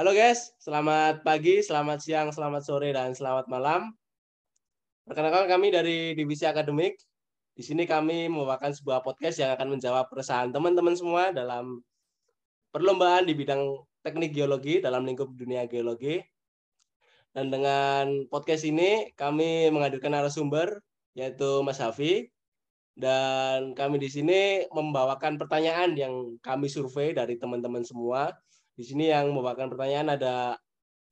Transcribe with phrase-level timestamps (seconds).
[0.00, 3.92] Halo guys, selamat pagi, selamat siang, selamat sore, dan selamat malam.
[5.04, 6.96] Perkenalkan kami dari Divisi Akademik.
[7.52, 11.84] Di sini kami membawakan sebuah podcast yang akan menjawab perusahaan teman-teman semua dalam
[12.72, 13.60] perlombaan di bidang
[14.00, 16.16] teknik geologi dalam lingkup dunia geologi.
[17.36, 20.80] Dan dengan podcast ini kami menghadirkan narasumber
[21.12, 22.32] yaitu Mas Hafi
[22.96, 28.32] dan kami di sini membawakan pertanyaan yang kami survei dari teman-teman semua.
[28.80, 30.56] Di sini yang membawakan pertanyaan ada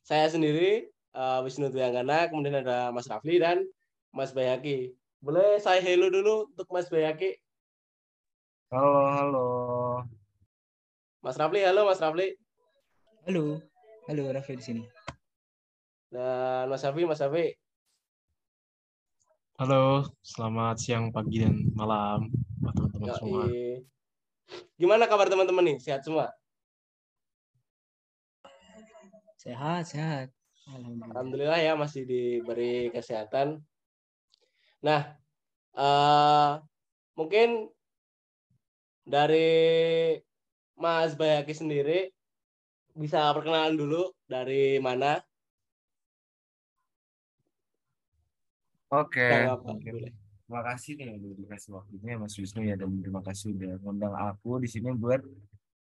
[0.01, 3.60] saya sendiri uh, Wisnu Dwianggana, kemudian ada Mas Rafli dan
[4.09, 4.97] Mas Bayaki.
[5.20, 7.37] Boleh saya hello dulu untuk Mas Bayaki?
[8.73, 9.48] Halo, halo.
[11.20, 12.41] Mas Rafli, halo Mas Rafli.
[13.29, 13.60] Halo,
[14.09, 14.85] halo Rafli di sini.
[16.09, 17.52] Dan Mas Safi, Mas Safi.
[19.60, 22.32] Halo, selamat siang, pagi, dan malam
[22.65, 23.45] buat teman-teman semua.
[24.80, 25.77] Gimana kabar teman-teman nih?
[25.85, 26.32] Sehat semua?
[29.48, 30.29] Sehat, sehat.
[30.69, 31.09] Alhamdulillah.
[31.09, 33.65] Alhamdulillah ya masih diberi kesehatan.
[34.85, 35.16] Nah,
[35.73, 36.60] uh,
[37.16, 37.73] mungkin
[39.09, 40.21] dari
[40.76, 42.13] Mas Bayaki sendiri
[42.93, 45.16] bisa perkenalan dulu dari mana
[48.93, 49.49] Oke.
[49.49, 50.13] Okay.
[50.45, 54.60] Terima kasih nih udah dikasih waktunya Mas Wisnu ya dan terima kasih udah ngundang aku
[54.60, 55.21] di sini buat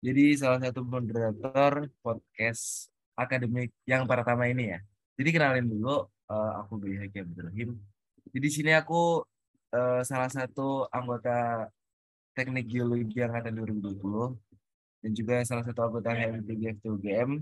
[0.01, 4.79] jadi salah satu moderator podcast akademik yang pertama ini ya.
[5.15, 7.79] Jadi kenalin dulu uh, aku Dwi Haki Abdurrahim.
[8.27, 9.23] Jadi di sini aku
[9.71, 11.67] uh, salah satu anggota
[12.35, 14.35] teknik geologi angkatan 2020
[15.05, 17.39] dan juga salah satu anggota HMTGF UGM.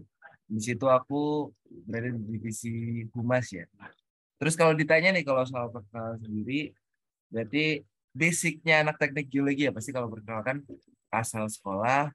[0.54, 1.50] Di situ aku
[1.90, 3.66] berada di divisi humas ya.
[4.38, 6.76] Terus kalau ditanya nih kalau soal perkenalan sendiri,
[7.32, 7.82] berarti
[8.14, 10.62] basicnya anak teknik geologi ya pasti kalau perkenalkan
[11.10, 12.12] asal sekolah,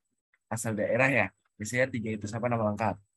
[0.46, 1.26] asal daerah ya.
[1.58, 3.07] Biasanya tiga itu sama nama lengkap.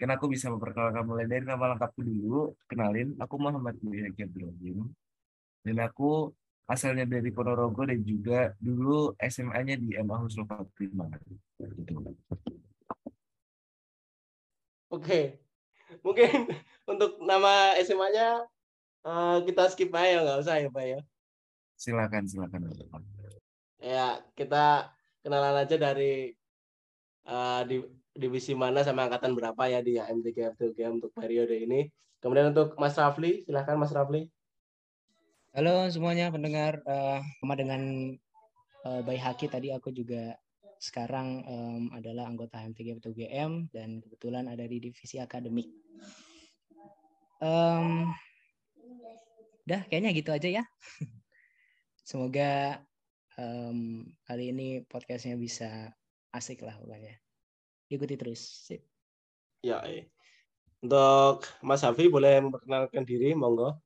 [0.00, 4.88] Karena aku bisa memperkenalkan mulai dari nama lengkapku dulu, kenalin, aku Muhammad Haki Abdurrahim.
[5.60, 6.32] Dan aku
[6.64, 11.12] asalnya dari Ponorogo dan juga dulu SMA-nya di MA Husnul Fatimah.
[11.60, 12.16] Gitu.
[14.88, 15.36] Oke,
[16.00, 16.48] mungkin
[16.88, 18.48] untuk nama SMA-nya
[19.04, 21.00] uh, eh, kita skip aja nggak usah ya Pak ya.
[21.76, 22.72] Silakan, silakan.
[23.84, 26.32] Ya, kita kenalan aja dari
[27.28, 31.86] uh, di divisi mana sama angkatan berapa ya di MTG FTUGM untuk periode ini.
[32.20, 34.28] Kemudian untuk Mas Rafli, silakan Mas Rafli.
[35.50, 38.14] Halo semuanya pendengar, uh, sama dengan
[38.86, 40.38] uh, Bayi Haki tadi aku juga
[40.80, 41.44] sekarang
[41.92, 45.68] adalah anggota MTG FTUGM dan kebetulan ada di divisi akademik.
[47.36, 48.08] Um,
[49.68, 50.64] udah kayaknya gitu aja ya.
[52.08, 52.80] Semoga
[53.36, 55.92] um, kali ini podcastnya bisa
[56.32, 57.20] asik lah pokoknya.
[57.90, 58.38] Ikuti terus.
[58.70, 58.86] Sip.
[59.66, 60.06] Ya, eh.
[60.80, 63.82] untuk Mas Hafi boleh memperkenalkan diri, monggo.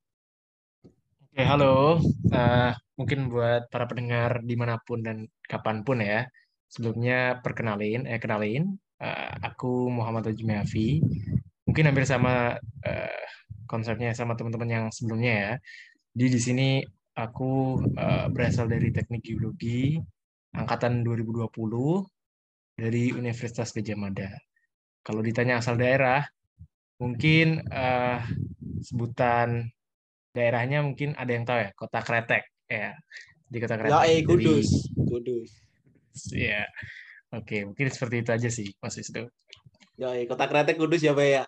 [1.33, 1.99] Oke, halo.
[2.29, 2.71] Uh,
[3.01, 6.29] mungkin buat para pendengar di mana pun dan kapan pun ya.
[6.69, 11.01] Sebelumnya perkenalin, eh kenalin, uh, aku Muhammad Ajmi Hafi.
[11.65, 13.23] Mungkin hampir sama uh,
[13.65, 15.53] konsepnya sama teman-teman yang sebelumnya ya.
[16.13, 16.69] Di di sini
[17.17, 19.97] aku uh, berasal dari Teknik Geologi
[20.55, 22.14] angkatan 2020
[22.75, 24.31] dari Universitas Gajah Mada.
[25.07, 26.27] Kalau ditanya asal daerah,
[26.99, 28.19] mungkin uh,
[28.83, 29.71] sebutan
[30.35, 32.99] daerahnya mungkin ada yang tahu ya, Kota Kretek ya.
[33.47, 33.95] Di Kota Kretek.
[33.95, 34.69] Ya, eh, Kudus.
[34.91, 35.07] Dari...
[35.07, 35.51] Kudus.
[36.35, 36.67] Ya.
[37.35, 39.31] Oke, mungkin seperti itu aja sih, Mas Wisnu.
[39.95, 41.45] Ya, Kota Kretek Kudus ya, Pak ya.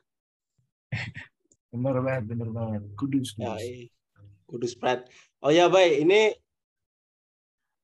[1.74, 2.82] Benar banget, benar banget.
[2.96, 3.42] Kudus, kudus.
[3.42, 3.92] Ya, iya.
[4.46, 5.04] Kudus Prat.
[5.42, 6.06] Oh ya, baik.
[6.06, 6.32] Ini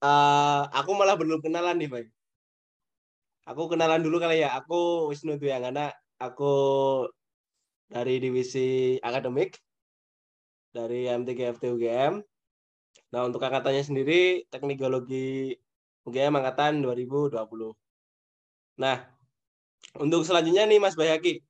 [0.01, 2.09] uh, aku malah belum kenalan nih, baik.
[3.43, 4.55] Aku kenalan dulu kali ya.
[4.63, 5.91] Aku Wisnu Dwianggana.
[6.23, 6.55] Aku
[7.91, 9.59] dari divisi akademik
[10.71, 12.23] dari MTG FT UGM.
[13.13, 15.53] Nah, untuk angkatannya sendiri Teknik Geologi
[16.09, 17.75] UGM angkatan 2020.
[18.81, 19.05] Nah,
[20.01, 21.45] untuk selanjutnya nih Mas Bayaki.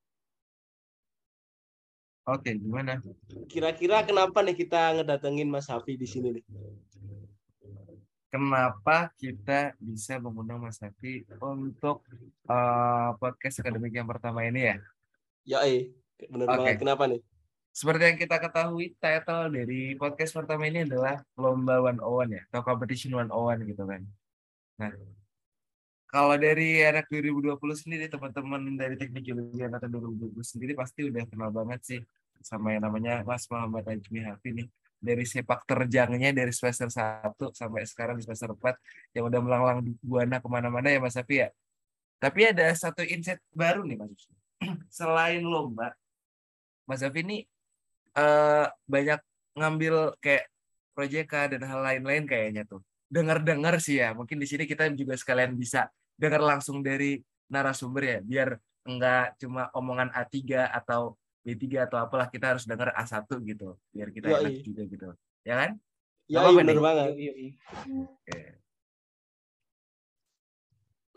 [2.22, 3.03] Oke, gimana?
[3.50, 6.45] Kira-kira kenapa nih kita ngedatengin Mas Hafi di sini nih?
[8.33, 12.01] Kenapa kita bisa mengundang Mas Hafi untuk
[12.49, 14.77] uh, podcast akademik yang pertama ini ya?
[15.45, 15.93] Ya, eh,
[16.33, 16.57] benar okay.
[16.57, 16.77] banget.
[16.81, 17.21] Kenapa nih?
[17.77, 22.43] Seperti yang kita ketahui, title dari podcast pertama ini adalah Lomba One On One ya,
[22.49, 24.01] atau Competition One On One gitu kan.
[24.81, 24.97] Nah,
[26.09, 31.53] kalau dari anak 2020 sendiri teman-teman dari teknik geologi angkatan 2020 sendiri pasti udah kenal
[31.53, 32.01] banget sih
[32.41, 34.69] sama yang namanya Mas Muhammad Ajmi Hafi nih
[35.03, 40.39] dari sepak terjangnya dari semester 1 sampai sekarang di semester 4 yang udah melanglang buana
[40.39, 41.49] ke mana-mana ya Mas Hafi ya
[42.22, 44.31] tapi ada satu insight baru nih Mas
[44.99, 45.95] selain lomba,
[46.87, 47.39] Mas Zafi ini
[48.15, 49.21] uh, banyak
[49.59, 50.49] ngambil kayak
[50.93, 52.81] proyek dan hal lain-lain kayaknya tuh.
[53.13, 57.21] Dengar-dengar sih ya, mungkin di sini kita juga sekalian bisa dengar langsung dari
[57.53, 58.48] narasumber ya, biar
[58.89, 64.27] enggak cuma omongan A3 atau B3 atau apalah kita harus dengar A1 gitu, biar kita
[64.30, 64.39] Yoi.
[64.41, 65.09] enak juga gitu.
[65.42, 65.71] Ya kan?
[66.30, 67.10] Ya, iya benar banget.
[67.18, 67.48] Yoi.
[68.06, 68.39] Oke.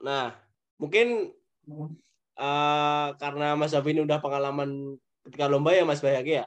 [0.01, 0.33] Nah,
[0.81, 1.33] mungkin
[2.37, 4.97] uh, karena Mas ini udah pengalaman
[5.29, 6.45] ketika lomba ya Mas Bayaki ya.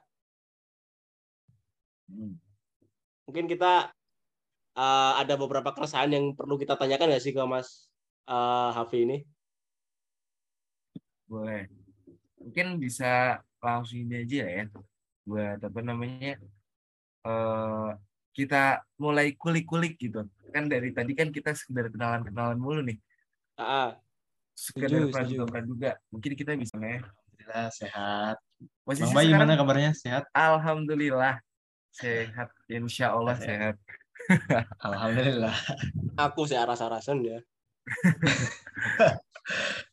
[2.10, 2.38] Hmm
[3.28, 3.92] mungkin kita
[4.72, 7.92] uh, ada beberapa keresahan yang perlu kita tanyakan nggak sih ke Mas
[8.24, 9.18] uh, Hafi ini?
[11.28, 11.68] Boleh.
[12.40, 14.64] Mungkin bisa langsung ini aja ya.
[15.28, 16.40] Buat apa namanya?
[17.26, 17.92] Uh,
[18.32, 20.24] kita mulai kulik-kulik gitu.
[20.54, 22.98] Kan dari tadi kan kita sekedar kenalan-kenalan mulu nih.
[23.58, 23.98] Ah,
[24.54, 25.98] sekedar praduga-praduga.
[26.14, 27.02] Mungkin kita bisa ya.
[27.02, 28.36] Alhamdulillah sehat.
[28.84, 29.90] Posisi Bang Bay gimana kabarnya?
[29.96, 30.28] Sehat?
[30.36, 31.40] Alhamdulillah.
[31.90, 33.74] Sehat, insya Allah sehat.
[34.84, 35.56] Alhamdulillah.
[36.20, 37.38] Aku sih aras-arasan ya.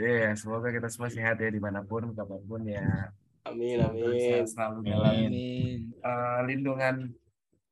[0.00, 3.12] Iya, yeah, semoga kita semua sehat ya di mana pun, kapan pun ya.
[3.44, 4.48] Amin, amin.
[4.48, 5.92] Selalu dalam amin.
[6.00, 7.12] Uh, lindungan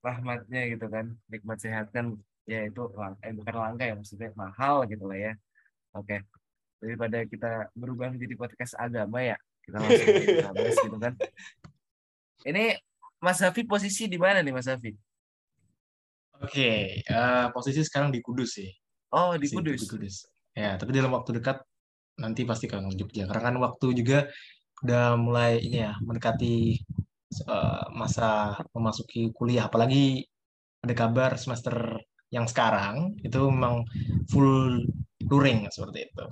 [0.04, 1.16] rahmatnya gitu kan.
[1.32, 2.84] Nikmat sehat kan ya itu
[3.24, 5.32] eh, bukan langka ya maksudnya mahal gitu lah ya.
[5.96, 6.20] Oke.
[6.20, 6.20] Okay.
[6.84, 11.14] Daripada kita berubah menjadi podcast agama ya, kita langsung gitu kan.
[12.44, 12.76] Ini
[13.24, 14.92] Mas Hafi posisi di mana nih Mas Hafi?
[16.38, 16.78] Oke, okay,
[17.10, 18.70] uh, eh, posisi sekarang di Kudus sih.
[19.10, 19.80] Oh, di Kudus.
[19.80, 20.28] Di Kudus.
[20.54, 21.64] Ya, tapi dalam waktu dekat
[22.18, 23.24] nanti pasti ke Jogja.
[23.30, 24.18] Karena kan waktu juga
[24.84, 26.78] udah mulai ini ya mendekati
[27.46, 29.70] uh, masa memasuki kuliah.
[29.70, 30.26] Apalagi
[30.82, 31.98] ada kabar semester
[32.28, 33.82] yang sekarang itu memang
[34.28, 34.84] full
[35.24, 36.26] luring seperti itu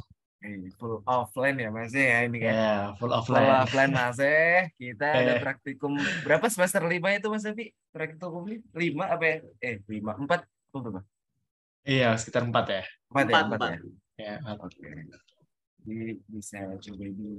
[0.78, 2.54] full offline ya Mas ya ini kan.
[2.54, 3.46] Yeah, full offline.
[3.46, 4.70] Full offline Mas eh.
[4.76, 7.72] Kita ada praktikum berapa semester lima itu Mas Evi?
[7.90, 9.36] Praktikum lima apa ya?
[9.62, 11.02] Eh lima empat berapa?
[11.86, 12.82] Iya sekitar empat ya.
[13.10, 13.78] Empat, ya, empat, ya.
[14.16, 14.80] Ya, Oke.
[14.80, 15.35] Okay.
[15.86, 17.30] Jadi bisa coba ini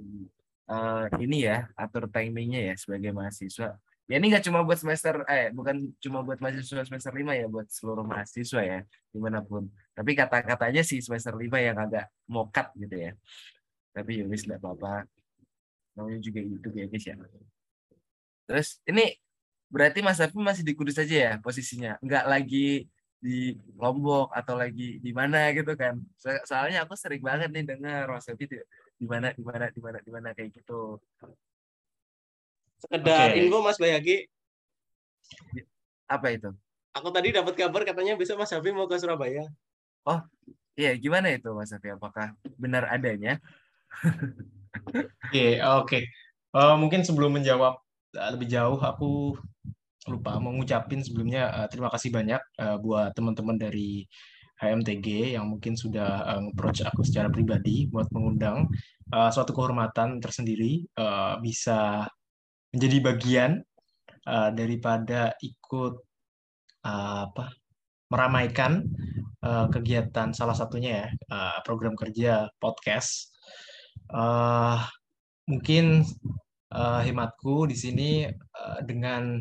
[0.72, 3.76] uh, ini ya atur timingnya ya sebagai mahasiswa.
[4.08, 7.68] Ya ini nggak cuma buat semester eh bukan cuma buat mahasiswa semester lima ya buat
[7.68, 8.80] seluruh mahasiswa ya
[9.12, 9.68] di mana pun.
[9.92, 13.12] Tapi kata-katanya sih semester lima yang agak mokat gitu ya.
[13.92, 15.04] Tapi ya wis nggak apa-apa.
[16.00, 17.16] Namanya juga itu ya guys ya.
[18.48, 19.20] Terus ini
[19.68, 22.00] berarti Mas Afi masih di Kudus aja ya posisinya?
[22.00, 27.50] Nggak lagi di Lombok atau lagi di mana gitu kan so soalnya aku sering banget
[27.50, 31.02] nih dengar Mas Afi di mana di mana di mana di mana kayak gitu
[32.78, 33.42] Sekedar okay.
[33.42, 34.30] info Mas Bayagi.
[36.06, 36.50] Apa itu?
[36.94, 39.50] Aku tadi dapat kabar katanya besok Mas Hafi mau ke Surabaya.
[40.06, 40.22] Oh,
[40.78, 41.94] iya gimana itu Mas Hafi?
[41.94, 43.42] Apakah benar adanya?
[44.88, 45.90] Oke, okay, oke.
[45.90, 46.04] Okay.
[46.54, 47.82] Uh, eh, mungkin sebelum menjawab
[48.16, 49.36] uh, lebih jauh, aku
[50.08, 54.08] lupa mengucapin sebelumnya uh, terima kasih banyak uh, buat teman-teman dari
[54.58, 58.66] HMTG yang mungkin sudah uh, approach aku secara pribadi buat mengundang
[59.14, 62.10] uh, suatu kehormatan tersendiri uh, bisa
[62.74, 63.52] menjadi bagian
[64.26, 65.94] uh, daripada ikut
[66.84, 67.54] uh, apa
[68.08, 68.88] meramaikan
[69.44, 73.36] uh, kegiatan salah satunya ya uh, program kerja podcast.
[74.08, 74.80] Uh,
[75.48, 76.04] mungkin
[76.72, 79.40] uh, hematku di sini uh, dengan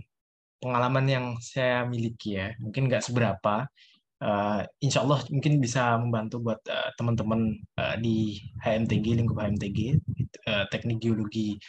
[0.62, 3.68] pengalaman yang saya miliki ya, mungkin nggak seberapa.
[4.16, 10.00] Uh, insya Allah mungkin bisa membantu buat uh, teman-teman uh, di HMTG lingkup HMTG
[10.48, 11.60] uh, teknik geologi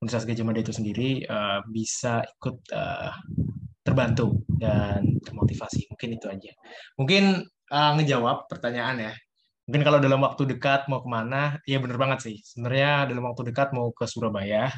[0.00, 3.12] Universitas Gajah Mada itu sendiri uh, bisa ikut uh,
[3.84, 5.92] terbantu dan termotivasi.
[5.92, 6.52] Mungkin itu aja.
[6.96, 9.12] Mungkin uh, ngejawab pertanyaan ya.
[9.68, 12.36] Mungkin kalau dalam waktu dekat mau ke mana, ya bener banget sih.
[12.40, 14.72] Sebenarnya dalam waktu dekat mau ke Surabaya.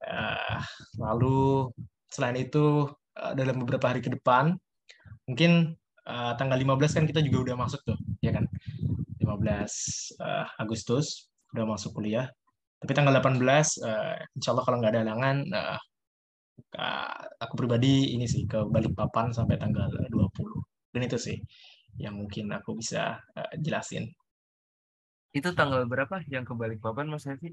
[0.00, 0.58] Uh,
[0.96, 1.70] lalu
[2.16, 2.88] selain itu
[3.20, 4.56] uh, dalam beberapa hari ke depan,
[5.28, 5.76] mungkin
[6.08, 8.48] uh, tanggal 15 kan kita juga udah masuk tuh, ya kan?
[9.20, 9.28] 15
[10.24, 12.32] uh, Agustus udah masuk kuliah.
[12.80, 13.36] Tapi tanggal 18,
[13.84, 15.80] uh, insya Allah kalau nggak ada halangan, uh,
[17.36, 20.16] aku pribadi ini sih ke Balikpapan sampai tanggal 20.
[20.96, 21.36] Dan itu sih
[22.00, 24.08] yang mungkin aku bisa uh, jelasin.
[25.36, 27.52] Itu tanggal berapa yang ke Balikpapan, Mas Hefi?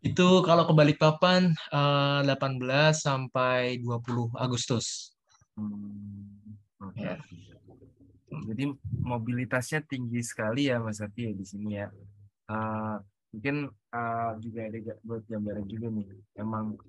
[0.00, 5.12] Itu kalau ke Balikpapan uh, 18 sampai 20 Agustus.
[5.52, 7.12] Hmm, okay.
[7.12, 7.16] ya.
[8.48, 8.72] Jadi
[9.04, 11.92] mobilitasnya tinggi sekali ya Mas Hefi ya di sini ya.
[12.48, 12.96] Uh,
[13.32, 16.06] mungkin uh, juga ada buat gambaran juga nih
[16.40, 16.80] emang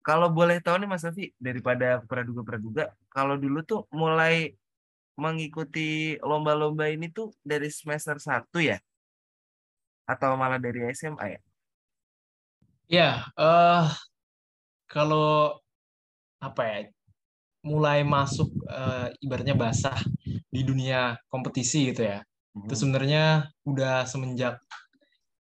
[0.00, 4.56] kalau boleh tahu nih Mas Afi daripada praduga-praduga kalau dulu tuh mulai
[5.20, 8.80] mengikuti lomba-lomba ini tuh dari semester satu ya
[10.10, 11.40] atau malah dari SMA ya
[12.90, 13.86] Ya, uh,
[14.90, 15.54] kalau
[16.42, 16.78] apa ya,
[17.62, 19.94] mulai masuk uh, ibaratnya basah
[20.50, 22.18] di dunia kompetisi gitu ya.
[22.50, 22.66] Hmm.
[22.66, 24.58] Itu sebenarnya udah semenjak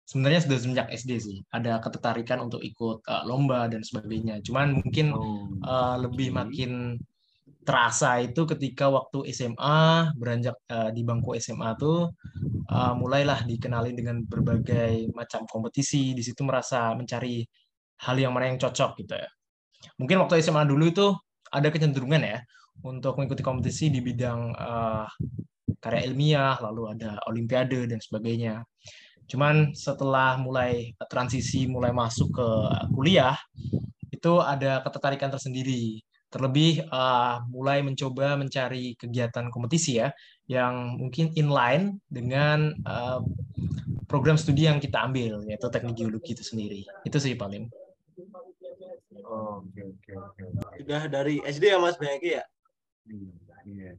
[0.09, 4.41] sebenarnya sudah semenjak SD sih ada ketertarikan untuk ikut uh, lomba dan sebagainya.
[4.41, 5.53] Cuman mungkin oh.
[5.61, 6.97] uh, lebih makin
[7.65, 12.13] terasa itu ketika waktu SMA beranjak uh, di bangku SMA tuh
[12.71, 16.13] uh, mulailah dikenali dengan berbagai macam kompetisi.
[16.13, 17.43] Di situ merasa mencari
[18.05, 19.29] hal yang mana yang cocok gitu ya.
[19.97, 21.07] Mungkin waktu SMA dulu itu
[21.49, 22.39] ada kecenderungan ya
[22.83, 25.07] untuk mengikuti kompetisi di bidang uh,
[25.79, 28.65] karya ilmiah, lalu ada olimpiade dan sebagainya.
[29.29, 32.49] Cuman setelah mulai transisi, mulai masuk ke
[32.93, 33.37] kuliah,
[34.13, 36.01] itu ada ketertarikan tersendiri.
[36.35, 40.11] Terlebih uh, mulai mencoba mencari kegiatan kompetisi ya,
[40.51, 43.23] yang mungkin inline dengan uh,
[44.11, 46.83] program studi yang kita ambil, yaitu teknik geologi itu sendiri.
[47.07, 47.71] Itu sih paling.
[49.23, 50.43] Oh, oke oke oke.
[50.83, 52.45] Sudah dari SD ya Mas Bayaki ya?
[53.07, 53.31] Iya.
[53.63, 53.91] iya.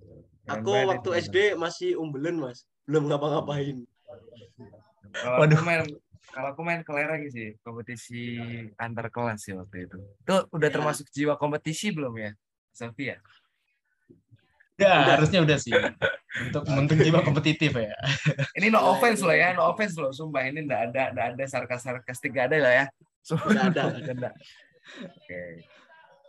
[0.51, 3.87] Aku waktu SD masih umbelen Mas, belum ngapa-ngapain.
[5.39, 5.63] Waduh.
[5.63, 5.87] Main
[6.35, 8.35] kalau aku main kelereng sih, kompetisi
[8.75, 9.97] antar kelas sih waktu itu.
[10.19, 10.73] Itu udah ya.
[10.75, 12.31] termasuk jiwa kompetisi belum ya,
[12.75, 13.23] Sofia?
[14.75, 15.15] Ya, udah.
[15.15, 15.71] harusnya udah sih.
[16.51, 17.95] Untuk membentuk jiwa kompetitif ya.
[18.59, 20.11] Ini no offense loh ya, no offense loh.
[20.11, 22.85] Sumpah ini enggak ada enggak ada sarkas-sarkastik enggak ada lah ya.
[23.23, 23.83] Sumpah enggak ada.
[24.11, 24.33] Enggak
[25.15, 25.41] Oke.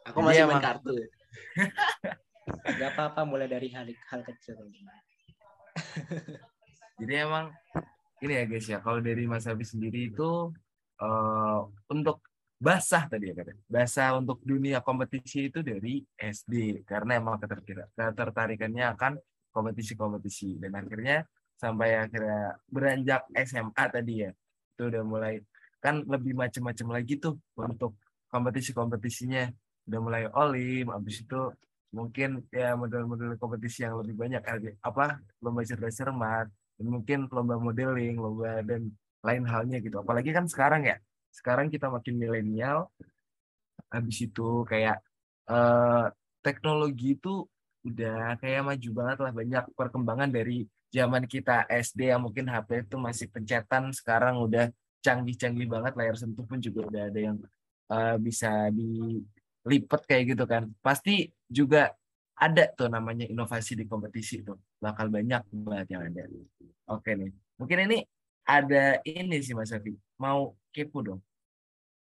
[0.06, 0.94] Aku masih main kartu.
[2.78, 4.54] Gak apa-apa mulai dari hal hal kecil.
[7.02, 7.50] Jadi emang
[8.24, 8.78] ini ya guys ya.
[8.80, 10.52] Kalau dari Mas Abi sendiri itu
[11.02, 11.60] uh,
[11.92, 12.24] untuk
[12.56, 13.62] basah tadi ya katanya.
[13.68, 19.12] Basah untuk dunia kompetisi itu dari SD karena emang ketertarikannya akan
[19.52, 20.56] kompetisi-kompetisi.
[20.56, 24.30] Dan akhirnya sampai akhirnya beranjak SMA tadi ya
[24.76, 25.40] itu udah mulai
[25.80, 28.00] kan lebih macam-macam lagi tuh untuk
[28.32, 29.52] kompetisi-kompetisinya.
[29.86, 31.52] Udah mulai olim habis itu
[31.94, 34.42] mungkin ya model-model kompetisi yang lebih banyak
[34.82, 38.92] apa lomba cerdas cermat mungkin lomba modeling lomba dan
[39.24, 40.00] lain halnya gitu.
[40.00, 40.96] Apalagi kan sekarang ya
[41.32, 42.88] sekarang kita makin milenial.
[43.92, 45.00] Habis itu kayak
[45.48, 46.08] uh,
[46.40, 47.44] teknologi itu
[47.86, 49.32] udah kayak maju banget lah.
[49.32, 53.92] Banyak perkembangan dari zaman kita SD yang mungkin HP itu masih pencetan.
[53.92, 54.72] Sekarang udah
[55.04, 55.92] canggih-canggih banget.
[55.96, 57.36] Layar sentuh pun juga udah ada yang
[57.92, 60.72] uh, bisa dilipat kayak gitu kan.
[60.80, 61.92] Pasti juga
[62.36, 66.22] ada tuh namanya inovasi di kompetisi tuh bakal banyak banget yang ada.
[66.94, 67.98] Oke nih mungkin ini
[68.46, 71.20] ada ini sih Mas Afi mau kepo dong.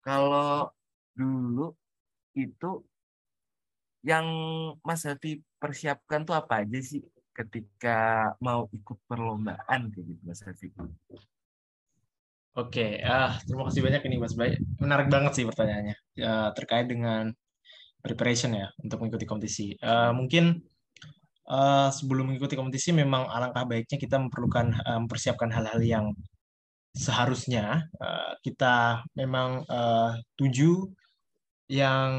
[0.04, 0.68] Kalau
[1.16, 1.72] dulu
[2.36, 2.84] itu
[4.04, 4.28] yang
[4.84, 7.00] Mas Afi persiapkan tuh apa aja sih
[7.34, 10.70] ketika mau ikut perlombaan gitu Mas Afi
[12.54, 14.62] Oke, ah terima kasih banyak ini Mas Bay.
[14.78, 15.98] Menarik banget sih pertanyaannya.
[16.14, 17.34] Ya, terkait dengan
[17.98, 19.74] preparation ya untuk mengikuti kompetisi.
[19.82, 20.62] Uh, mungkin
[21.50, 26.06] uh, sebelum mengikuti kompetisi memang alangkah baiknya kita memerlukan uh, mempersiapkan hal-hal yang
[26.94, 30.88] seharusnya uh, kita memang uh, tuju
[31.72, 32.12] yang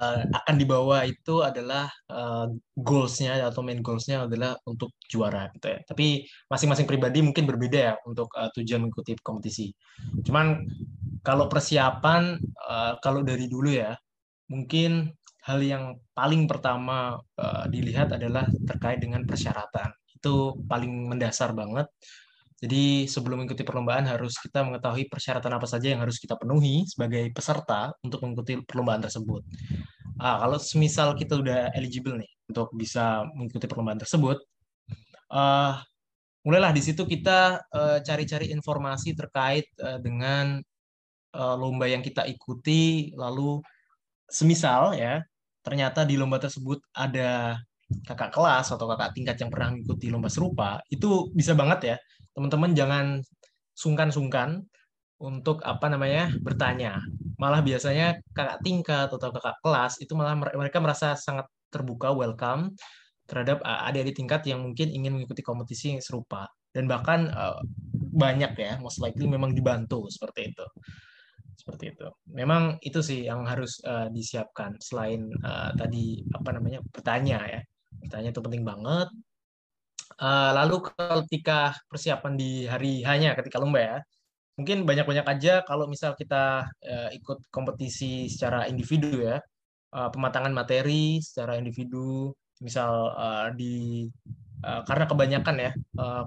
[0.00, 5.78] uh, akan dibawa itu adalah uh, goalsnya atau main goalsnya adalah untuk juara gitu ya.
[5.84, 9.68] Tapi masing-masing pribadi mungkin berbeda ya untuk uh, tujuan mengikuti kompetisi.
[10.24, 10.64] Cuman
[11.20, 13.92] kalau persiapan uh, kalau dari dulu ya
[14.48, 15.08] mungkin
[15.44, 19.92] hal yang paling pertama uh, dilihat adalah terkait dengan persyaratan.
[20.16, 21.84] Itu paling mendasar banget.
[22.64, 27.28] Jadi sebelum mengikuti perlombaan harus kita mengetahui persyaratan apa saja yang harus kita penuhi sebagai
[27.28, 29.44] peserta untuk mengikuti perlombaan tersebut.
[30.16, 34.40] Ah, kalau semisal kita udah eligible nih untuk bisa mengikuti perlombaan tersebut,
[35.28, 35.76] uh,
[36.46, 37.66] mulailah di situ kita
[38.06, 40.62] cari-cari uh, informasi terkait uh, dengan
[41.36, 43.60] uh, lomba yang kita ikuti, lalu
[44.30, 45.20] semisal ya
[45.64, 47.56] ternyata di lomba tersebut ada
[48.04, 51.96] kakak kelas atau kakak tingkat yang pernah mengikuti lomba serupa, itu bisa banget ya.
[52.36, 53.06] Teman-teman jangan
[53.72, 54.60] sungkan-sungkan
[55.18, 57.00] untuk apa namanya bertanya.
[57.40, 62.76] Malah biasanya kakak tingkat atau kakak kelas itu malah mereka merasa sangat terbuka, welcome
[63.24, 66.44] terhadap adik-adik tingkat yang mungkin ingin mengikuti kompetisi yang serupa
[66.76, 67.56] dan bahkan uh,
[68.14, 70.66] banyak ya, most likely memang dibantu seperti itu
[71.54, 72.06] seperti itu.
[72.30, 77.60] Memang itu sih yang harus uh, disiapkan selain uh, tadi apa namanya bertanya ya.
[78.02, 79.08] Bertanya itu penting banget.
[80.14, 83.98] Uh, lalu ketika persiapan di hari hanya ketika lomba ya,
[84.54, 89.42] mungkin banyak-banyak aja kalau misal kita uh, ikut kompetisi secara individu ya,
[89.94, 92.30] uh, pematangan materi secara individu,
[92.62, 94.06] misal uh, di
[94.62, 96.24] uh, karena kebanyakan ya uh,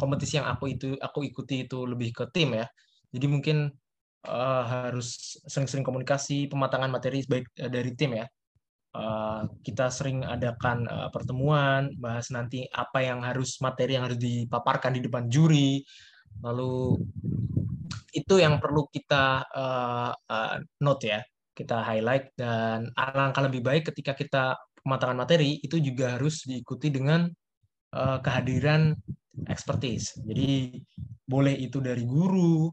[0.00, 2.66] kompetisi yang aku itu aku ikuti itu lebih ke tim ya.
[3.12, 3.68] Jadi mungkin
[4.26, 8.26] uh, harus sering-sering komunikasi, pematangan materi baik uh, dari tim ya.
[8.92, 14.92] Uh, kita sering adakan uh, pertemuan, bahas nanti apa yang harus materi yang harus dipaparkan
[14.92, 15.80] di depan juri,
[16.44, 17.00] lalu
[18.12, 21.24] itu yang perlu kita uh, uh, note ya,
[21.56, 24.44] kita highlight dan alangkah lebih baik ketika kita
[24.84, 27.32] pematangan materi itu juga harus diikuti dengan
[27.96, 28.92] uh, kehadiran
[29.48, 30.20] expertise.
[30.20, 30.76] Jadi
[31.24, 32.68] boleh itu dari guru,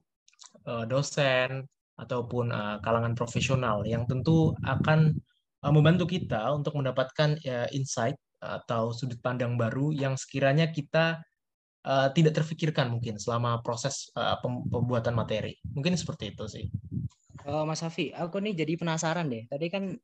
[0.70, 1.66] uh, dosen
[1.98, 5.18] ataupun uh, kalangan profesional yang tentu akan
[5.66, 7.42] uh, membantu kita untuk mendapatkan
[7.74, 11.20] insight atau sudut pandang baru yang sekiranya kita
[12.14, 14.12] tidak terfikirkan mungkin selama proses
[14.44, 15.56] pembuatan materi.
[15.74, 16.66] Mungkin seperti itu sih.
[17.48, 19.48] Mas Hafi, aku nih jadi penasaran deh.
[19.48, 19.96] Tadi kan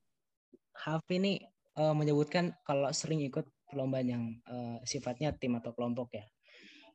[0.71, 1.37] Hafi nih
[1.75, 4.23] menyebutkan kalau sering ikut perlombaan yang
[4.87, 6.25] sifatnya tim atau kelompok ya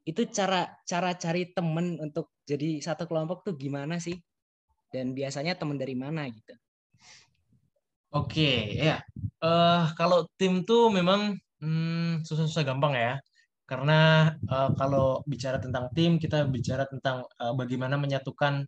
[0.09, 4.16] itu cara cara cari temen untuk jadi satu kelompok tuh gimana sih?
[4.90, 6.54] Dan biasanya temen dari mana gitu?
[8.11, 8.99] Oke ya
[9.45, 13.14] uh, kalau tim tuh memang hmm, susah-susah gampang ya.
[13.69, 18.66] Karena uh, kalau bicara tentang tim kita bicara tentang uh, bagaimana menyatukan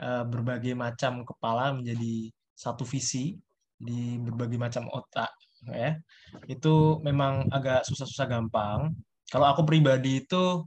[0.00, 3.36] uh, berbagai macam kepala menjadi satu visi
[3.76, 5.30] di berbagai macam otak
[5.68, 6.00] ya.
[6.48, 8.96] Itu memang agak susah-susah gampang
[9.28, 10.64] kalau aku pribadi itu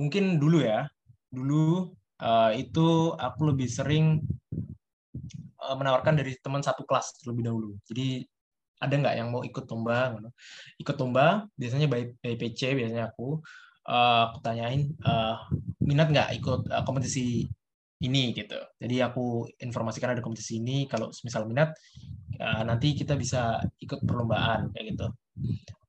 [0.00, 0.88] mungkin dulu ya,
[1.28, 1.92] dulu
[2.24, 4.24] uh, itu aku lebih sering
[5.60, 7.70] uh, menawarkan dari teman satu kelas terlebih dahulu.
[7.84, 8.24] Jadi
[8.80, 10.16] ada nggak yang mau ikut lomba?
[10.80, 13.44] Ikut lomba biasanya by, by PC biasanya aku
[13.84, 15.36] uh, aku tanyain uh,
[15.84, 17.44] minat nggak ikut uh, kompetisi
[18.00, 18.56] ini gitu.
[18.80, 20.88] Jadi aku informasikan ada kompetisi ini.
[20.88, 21.76] Kalau misal minat,
[22.40, 25.06] uh, nanti kita bisa ikut perlombaan kayak gitu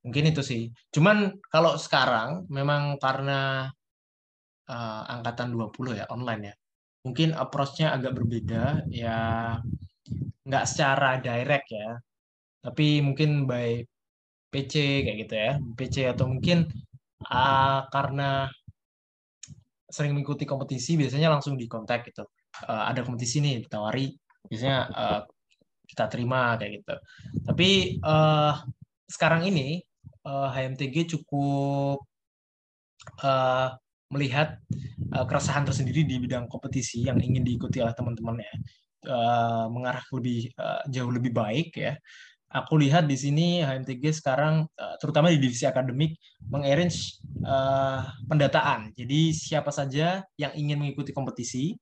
[0.06, 0.62] mungkin itu sih.
[0.94, 3.70] Cuman kalau sekarang memang karena
[4.70, 6.56] uh, angkatan 20 ya online ya.
[7.02, 9.18] Mungkin approach-nya agak berbeda ya
[10.46, 11.98] nggak secara direct ya.
[12.62, 13.82] Tapi mungkin by
[14.54, 15.52] PC kayak gitu ya.
[15.78, 16.70] PC atau mungkin
[17.30, 18.50] uh, karena
[19.92, 22.26] sering mengikuti kompetisi biasanya langsung di kontak gitu.
[22.68, 24.14] Uh, ada kompetisi nih ditawari
[24.46, 25.22] biasanya uh,
[25.86, 26.96] kita terima kayak gitu.
[27.50, 27.70] Tapi
[28.02, 28.56] uh,
[29.10, 29.84] sekarang ini
[30.26, 32.02] uh, HMTG cukup
[33.24, 33.70] uh,
[34.12, 34.60] melihat
[35.16, 38.52] uh, keresahan tersendiri di bidang kompetisi yang ingin diikuti oleh teman-temannya
[39.08, 41.96] uh, mengarah lebih uh, jauh lebih baik ya.
[42.52, 44.68] Aku lihat di sini HMTG sekarang
[45.00, 46.20] terutama di divisi akademik
[46.52, 48.92] mengarrange uh, pendataan.
[48.92, 51.80] Jadi siapa saja yang ingin mengikuti kompetisi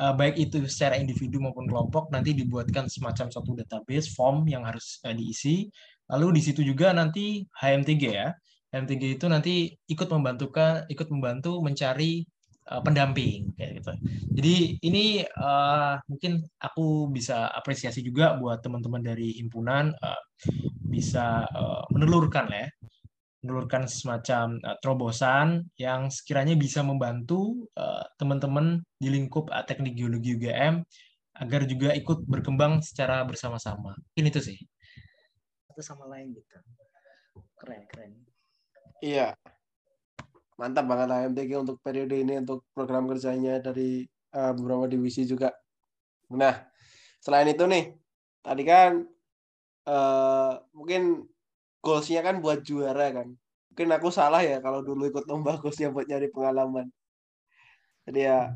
[0.00, 4.98] uh, baik itu secara individu maupun kelompok nanti dibuatkan semacam satu database form yang harus
[5.04, 5.68] uh, diisi
[6.10, 8.28] Lalu di situ juga nanti HMTG ya.
[8.70, 9.54] HMTG itu nanti
[9.90, 12.22] ikut membantukan ikut membantu mencari
[12.70, 13.92] uh, pendamping kayak gitu.
[14.38, 14.54] Jadi
[14.86, 20.22] ini uh, mungkin aku bisa apresiasi juga buat teman-teman dari himpunan uh,
[20.86, 22.66] bisa uh, menelurkan ya
[23.40, 27.66] menelurkan semacam uh, terobosan yang sekiranya bisa membantu
[28.20, 30.84] teman-teman uh, di lingkup uh, teknik geologi UGM
[31.40, 33.96] agar juga ikut berkembang secara bersama-sama.
[34.12, 34.58] Ini itu sih
[35.80, 36.58] satu sama lain gitu.
[37.56, 38.12] Keren keren.
[39.00, 39.32] Iya.
[40.60, 44.04] Mantap banget AMTG untuk periode ini untuk program kerjanya dari
[44.36, 45.56] uh, beberapa divisi juga.
[46.36, 46.52] Nah
[47.24, 47.96] selain itu nih
[48.44, 49.08] tadi kan
[49.88, 51.24] uh, mungkin
[51.80, 53.32] goalsnya kan buat juara kan.
[53.72, 56.92] Mungkin aku salah ya kalau dulu ikut lomba goalsnya buat nyari pengalaman.
[58.04, 58.52] Jadi ya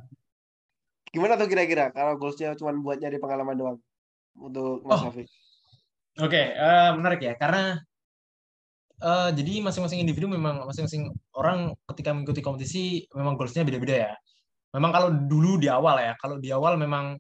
[1.08, 3.78] gimana tuh kira-kira kalau goalsnya cuma buat nyari pengalaman doang
[4.36, 5.14] untuk Mas oh.
[6.14, 7.74] Oke, okay, uh, eh, menarik ya karena
[9.02, 12.82] uh, jadi masing-masing individu memang masing-masing orang ketika mengikuti kompetisi
[13.18, 14.12] memang goalsnya beda-beda ya.
[14.78, 17.18] Memang kalau dulu di awal ya, kalau di awal memang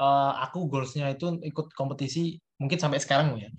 [0.00, 3.52] uh, aku goalsnya itu ikut kompetisi mungkin sampai sekarang ya.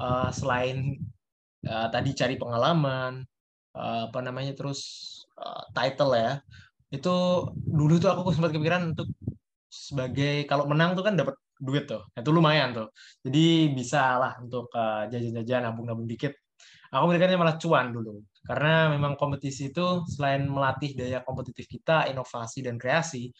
[0.00, 0.96] Uh, selain
[1.68, 3.28] uh, tadi cari pengalaman,
[3.76, 4.80] uh, apa namanya terus
[5.36, 6.40] uh, title ya,
[6.88, 7.12] itu
[7.52, 9.12] dulu tuh aku sempat kepikiran untuk
[9.68, 12.04] sebagai kalau menang tuh kan dapat duit tuh.
[12.12, 12.88] Itu lumayan tuh.
[13.24, 16.36] Jadi bisa lah untuk uh, jajan-jajan nabung-nabung dikit.
[16.94, 18.22] Aku mikirnya malah cuan dulu.
[18.44, 23.32] Karena memang kompetisi itu selain melatih daya kompetitif kita inovasi dan kreasi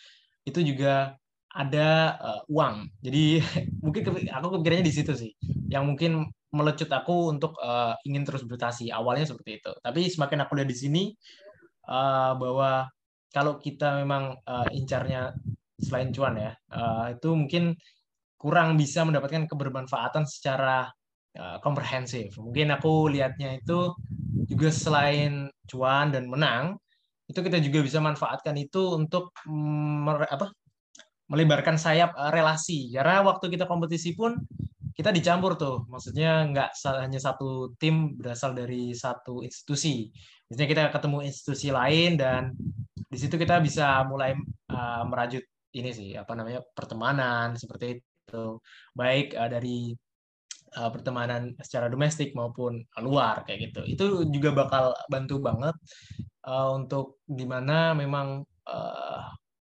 [0.49, 1.15] itu juga
[1.55, 2.89] ada uh, uang.
[3.05, 3.39] Jadi
[3.85, 5.31] mungkin aku kepikirannya di situ sih.
[5.71, 6.13] Yang mungkin
[6.51, 8.91] melecut aku untuk uh, ingin terus berprestasi.
[8.91, 9.73] Awalnya seperti itu.
[9.79, 11.03] Tapi semakin aku lihat di sini
[11.87, 12.89] uh, bahwa
[13.35, 15.35] kalau kita memang uh, incarnya
[15.75, 17.75] selain cuan ya uh, itu mungkin
[18.44, 20.92] kurang bisa mendapatkan kebermanfaatan secara
[21.40, 22.37] uh, komprehensif.
[22.37, 23.96] Mungkin aku lihatnya itu
[24.44, 26.76] juga selain cuan dan menang,
[27.24, 30.52] itu kita juga bisa manfaatkan itu untuk mer, apa
[31.33, 32.92] melebarkan sayap uh, relasi.
[32.92, 34.37] Karena waktu kita kompetisi pun
[34.92, 35.88] kita dicampur tuh.
[35.88, 40.12] Maksudnya nggak hanya satu tim berasal dari satu institusi.
[40.52, 42.52] Misalnya kita ketemu institusi lain dan
[43.09, 44.37] di situ kita bisa mulai
[44.68, 45.40] uh, merajut
[45.74, 47.98] ini sih apa namanya pertemanan seperti
[48.35, 48.59] itu
[48.99, 49.94] baik uh, dari
[50.75, 53.81] uh, pertemanan secara domestik maupun luar kayak gitu.
[53.87, 55.79] Itu juga bakal bantu banget
[56.42, 59.23] uh, untuk di mana memang uh,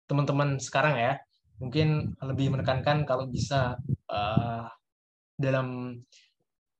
[0.07, 1.13] teman-teman sekarang ya
[1.59, 3.75] mungkin lebih menekankan kalau bisa
[4.11, 4.67] uh,
[5.39, 5.99] dalam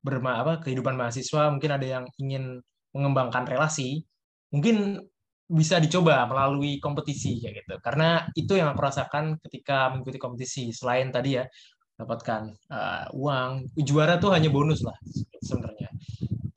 [0.04, 2.60] berma apa kehidupan mahasiswa mungkin ada yang ingin
[2.92, 4.04] mengembangkan relasi
[4.52, 5.00] mungkin
[5.54, 7.76] bisa dicoba melalui kompetisi kayak gitu.
[7.84, 10.72] Karena itu yang aku rasakan ketika mengikuti kompetisi.
[10.72, 11.46] Selain tadi ya
[11.98, 12.42] dapatkan
[12.74, 14.98] uh, uang juara tuh hanya bonus lah
[15.42, 15.90] sebenarnya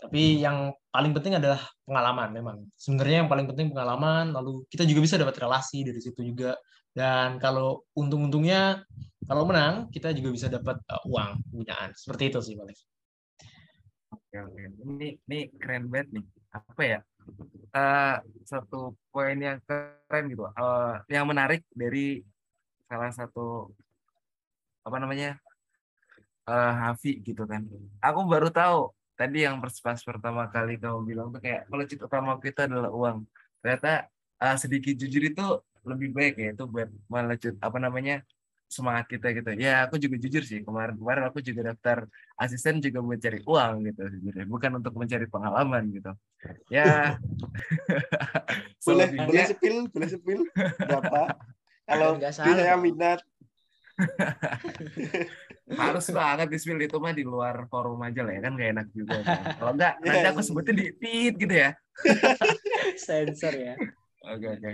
[0.00, 5.00] tapi yang paling penting adalah pengalaman memang sebenarnya yang paling penting pengalaman lalu kita juga
[5.04, 6.56] bisa dapat relasi dari situ juga
[6.96, 8.80] dan kalau untung-untungnya
[9.26, 11.90] kalau menang kita juga bisa dapat uh, uang pembinaan.
[11.98, 12.78] Seperti itu sih paling.
[14.86, 16.26] Ini ini keren banget nih.
[16.54, 17.00] Apa ya?
[17.74, 20.46] Uh, satu poin yang keren gitu.
[20.54, 22.22] Uh, yang menarik dari
[22.86, 23.74] salah satu
[24.86, 25.34] apa namanya?
[26.46, 27.66] Uh, Hafi gitu kan.
[27.98, 32.38] Aku baru tahu tadi yang pas pertama kali kamu bilang tuh kayak kalau cita utama
[32.38, 33.26] kita adalah uang.
[33.58, 34.06] Ternyata
[34.38, 35.46] uh, sedikit jujur itu
[35.86, 38.22] lebih baik ya itu buat melanjut apa namanya
[38.66, 42.98] semangat kita gitu ya aku juga jujur sih kemarin kemarin aku juga daftar asisten juga
[42.98, 46.10] buat cari uang gitu jujur bukan untuk mencari pengalaman gitu
[46.66, 47.14] ya
[48.86, 50.40] boleh boleh sepil boleh sepil
[50.82, 51.38] berapa
[51.86, 53.22] kalau saya minat
[55.80, 58.86] harus banget di spill itu mah di luar forum aja lah ya kan gak enak
[58.92, 59.36] juga kan.
[59.58, 60.12] kalau enggak yeah.
[60.14, 61.70] nanti aku sebutin di feed gitu ya
[63.06, 63.74] sensor ya
[64.30, 64.70] oke oke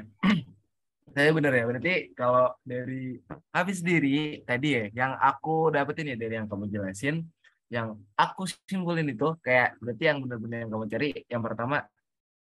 [1.14, 3.20] saya benar ya berarti kalau dari
[3.52, 7.24] habis sendiri tadi ya yang aku dapetin ya dari yang kamu jelasin
[7.72, 11.76] yang aku simpulin itu kayak berarti yang benar-benar yang kamu cari yang pertama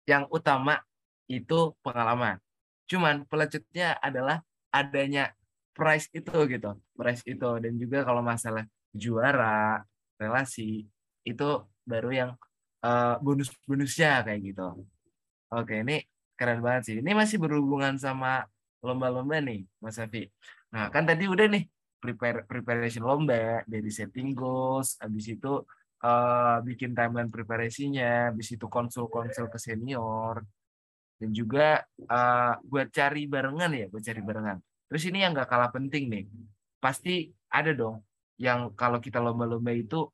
[0.08, 0.80] yang utama
[1.28, 2.40] itu pengalaman
[2.88, 5.36] cuman pelecutnya adalah adanya
[5.76, 9.84] price itu gitu price itu dan juga kalau masalah juara
[10.20, 10.86] relasi
[11.24, 11.50] itu
[11.86, 12.32] baru yang
[12.84, 14.84] uh, bonus-bonusnya kayak gitu
[15.54, 16.04] oke ini
[16.40, 16.96] keren banget sih.
[17.04, 18.48] Ini masih berhubungan sama
[18.80, 20.32] lomba-lomba nih, Mas Afi.
[20.72, 21.68] Nah, kan tadi udah nih
[22.00, 25.60] prepare preparation lomba dari setting goals, habis itu
[26.00, 30.40] uh, bikin timeline preparasinya, habis itu konsul-konsul ke senior,
[31.20, 34.58] dan juga uh, buat cari barengan ya, buat cari barengan.
[34.90, 36.26] Terus ini yang gak kalah penting nih,
[36.82, 38.02] pasti ada dong
[38.42, 40.10] yang kalau kita lomba-lomba itu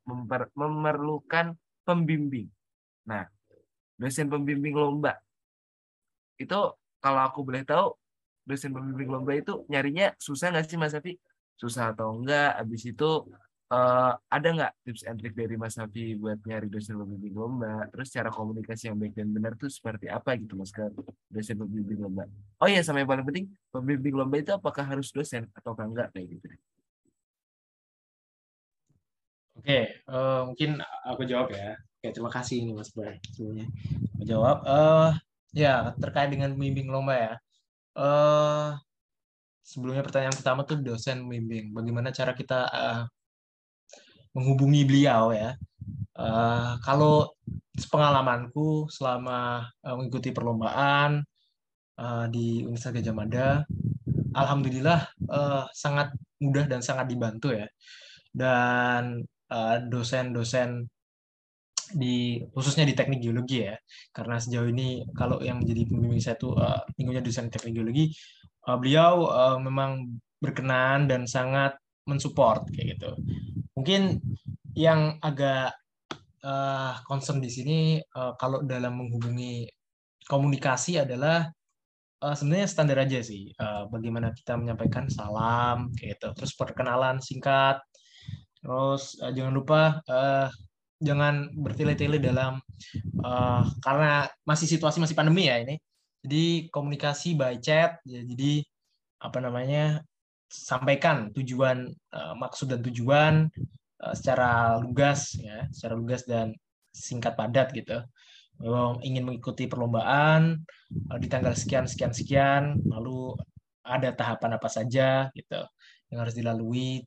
[0.52, 2.50] memerlukan pembimbing.
[3.08, 3.24] Nah,
[3.96, 5.16] dosen pembimbing lomba
[6.36, 6.60] itu
[7.00, 7.96] kalau aku boleh tahu
[8.44, 11.16] dosen pembimbing lomba itu nyarinya susah nggak sih Mas Safi?
[11.56, 12.60] Susah atau enggak?
[12.60, 13.10] Habis itu
[13.72, 17.86] uh, ada nggak tips and trick dari Mas Safi buat nyari dosen pembimbing lomba?
[17.90, 20.84] Terus cara komunikasi yang baik dan benar tuh seperti apa gitu Mas ke
[21.30, 22.24] dosen pembimbing lomba?
[22.62, 26.36] Oh iya sama yang paling penting pembimbing lomba itu apakah harus dosen atau enggak kayak
[26.36, 26.46] gitu?
[29.56, 31.74] Oke, uh, mungkin aku jawab ya.
[31.96, 33.66] Oke, terima kasih ini Mas Bray sebelumnya.
[34.20, 34.60] Aku jawab.
[34.68, 35.16] Uh,
[35.56, 37.32] Ya, terkait dengan membimbing lomba ya.
[37.96, 38.76] Uh,
[39.64, 41.72] sebelumnya pertanyaan pertama tuh dosen membimbing.
[41.72, 43.02] Bagaimana cara kita uh,
[44.36, 45.56] menghubungi beliau ya?
[46.12, 47.32] Uh, kalau
[47.88, 51.24] pengalamanku selama uh, mengikuti perlombaan
[51.96, 53.48] uh, di Universitas Gajah Mada,
[54.36, 56.12] alhamdulillah uh, sangat
[56.44, 57.68] mudah dan sangat dibantu ya.
[58.36, 59.24] Dan
[59.88, 60.90] dosen-dosen
[61.94, 63.78] di khususnya di teknik geologi ya
[64.10, 66.82] karena sejauh ini kalau yang menjadi pembimbing saya itu uh,
[67.22, 68.10] desain teknik geologi
[68.66, 71.78] uh, beliau uh, memang berkenan dan sangat
[72.10, 73.14] mensupport kayak gitu
[73.76, 74.18] mungkin
[74.72, 75.76] yang agak
[76.42, 77.78] uh, concern di sini
[78.16, 79.68] uh, kalau dalam menghubungi
[80.26, 81.46] komunikasi adalah
[82.24, 87.78] uh, sebenarnya standar aja sih uh, bagaimana kita menyampaikan salam kayak gitu terus perkenalan singkat
[88.58, 90.48] terus uh, jangan lupa uh,
[91.00, 92.56] jangan bertele-tele dalam
[93.20, 95.76] uh, karena masih situasi masih pandemi ya ini.
[96.26, 98.64] Jadi komunikasi by chat, ya, jadi
[99.22, 100.02] apa namanya
[100.46, 103.50] sampaikan tujuan uh, maksud dan tujuan
[104.02, 106.54] uh, secara lugas ya, secara lugas dan
[106.90, 108.00] singkat padat gitu.
[108.56, 110.62] Memang ingin mengikuti perlombaan
[111.12, 113.36] uh, di tanggal sekian sekian sekian, lalu
[113.86, 115.60] ada tahapan apa saja gitu
[116.10, 117.02] yang harus dilalui.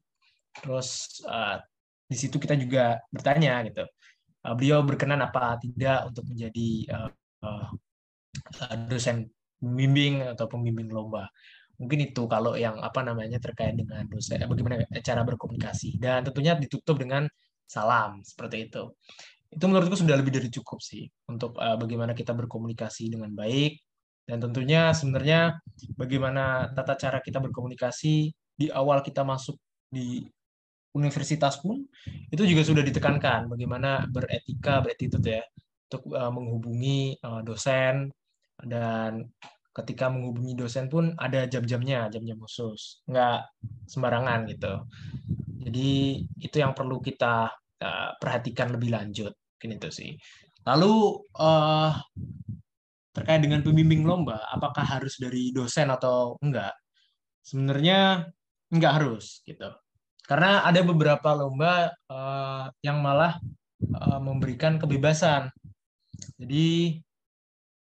[0.59, 1.21] Terus
[2.09, 3.85] di situ kita juga bertanya gitu
[4.43, 7.11] beliau berkenan apa tidak untuk menjadi uh,
[7.43, 7.67] uh,
[8.87, 9.27] dosen
[9.59, 11.27] pembimbing atau pembimbing lomba
[11.79, 15.95] Mungkin itu kalau yang apa namanya terkait dengan dosen, bagaimana cara berkomunikasi.
[15.95, 17.25] Dan tentunya ditutup dengan
[17.63, 18.91] salam seperti itu.
[19.49, 23.81] Itu menurutku sudah lebih dari cukup sih untuk uh, bagaimana kita berkomunikasi dengan baik
[24.29, 25.57] dan tentunya sebenarnya
[25.97, 29.57] bagaimana tata cara kita berkomunikasi di awal kita masuk
[29.89, 30.21] di
[30.93, 31.81] universitas pun
[32.29, 35.41] itu juga sudah ditekankan bagaimana beretika, beretitude ya
[35.89, 38.13] untuk uh, menghubungi uh, dosen
[38.61, 39.25] dan
[39.69, 43.45] ketika menghubungi dosen pun ada jam-jamnya, jam-jam khusus, nggak
[43.85, 44.73] sembarangan gitu.
[45.59, 47.51] Jadi itu yang perlu kita
[47.83, 50.11] uh, perhatikan lebih lanjut, mungkin itu sih.
[50.65, 50.93] Lalu
[51.37, 51.93] uh,
[53.13, 56.73] terkait dengan pembimbing lomba, apakah harus dari dosen atau enggak?
[57.45, 58.25] Sebenarnya
[58.73, 59.69] enggak harus gitu.
[60.25, 63.37] Karena ada beberapa lomba uh, yang malah
[63.97, 65.49] uh, memberikan kebebasan.
[66.37, 66.99] Jadi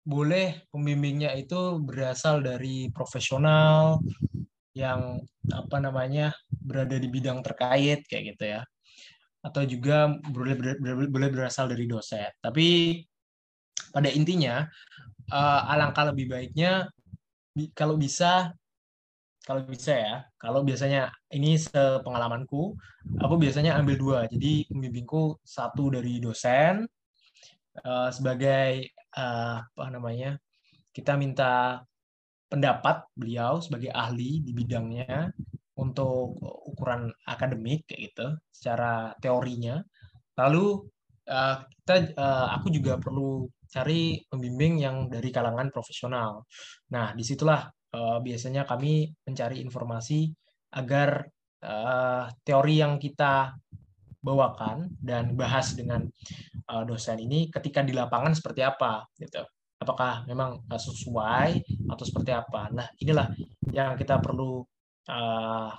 [0.06, 3.98] boleh pembimbingnya itu berasal dari profesional
[4.70, 5.18] yang
[5.50, 8.62] apa namanya berada di bidang terkait kayak gitu ya.
[9.42, 10.78] Atau juga boleh
[11.10, 12.30] boleh berasal dari dosen.
[12.38, 13.02] Tapi
[13.90, 14.62] pada intinya
[15.34, 16.86] uh, alangkah lebih baiknya
[17.74, 18.54] kalau bisa
[19.46, 22.78] kalau bisa ya kalau biasanya ini sepengalamanku
[23.18, 24.18] aku biasanya ambil dua.
[24.30, 26.86] Jadi pembimbingku satu dari dosen
[27.82, 30.36] uh, sebagai uh, apa namanya
[30.92, 31.82] kita minta
[32.46, 35.32] pendapat beliau sebagai ahli di bidangnya
[35.76, 36.38] untuk
[36.72, 39.82] ukuran akademik kayak gitu secara teorinya
[40.38, 40.86] lalu
[41.28, 46.46] uh, kita uh, aku juga perlu cari pembimbing yang dari kalangan profesional.
[46.94, 50.28] Nah, di situlah biasanya kami mencari informasi
[50.76, 51.24] agar
[52.44, 53.56] teori yang kita
[54.20, 56.04] bawakan dan bahas dengan
[56.70, 59.42] uh, dosen ini ketika di lapangan seperti apa, gitu.
[59.76, 61.60] Apakah memang sesuai
[61.92, 62.72] atau seperti apa?
[62.72, 63.28] Nah, inilah
[63.68, 64.64] yang kita perlu
[65.12, 65.70] uh,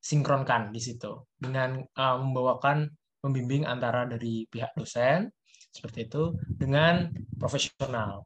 [0.00, 2.88] sinkronkan di situ dengan uh, membawakan
[3.20, 5.28] pembimbing antara dari pihak dosen
[5.68, 8.24] seperti itu dengan profesional.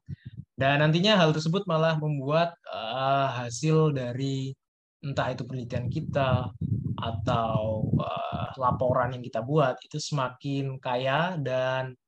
[0.54, 4.54] Dan nantinya hal tersebut malah membuat uh, hasil dari
[5.02, 6.54] entah itu penelitian kita
[7.02, 11.98] atau uh, laporan yang kita buat itu semakin kaya dan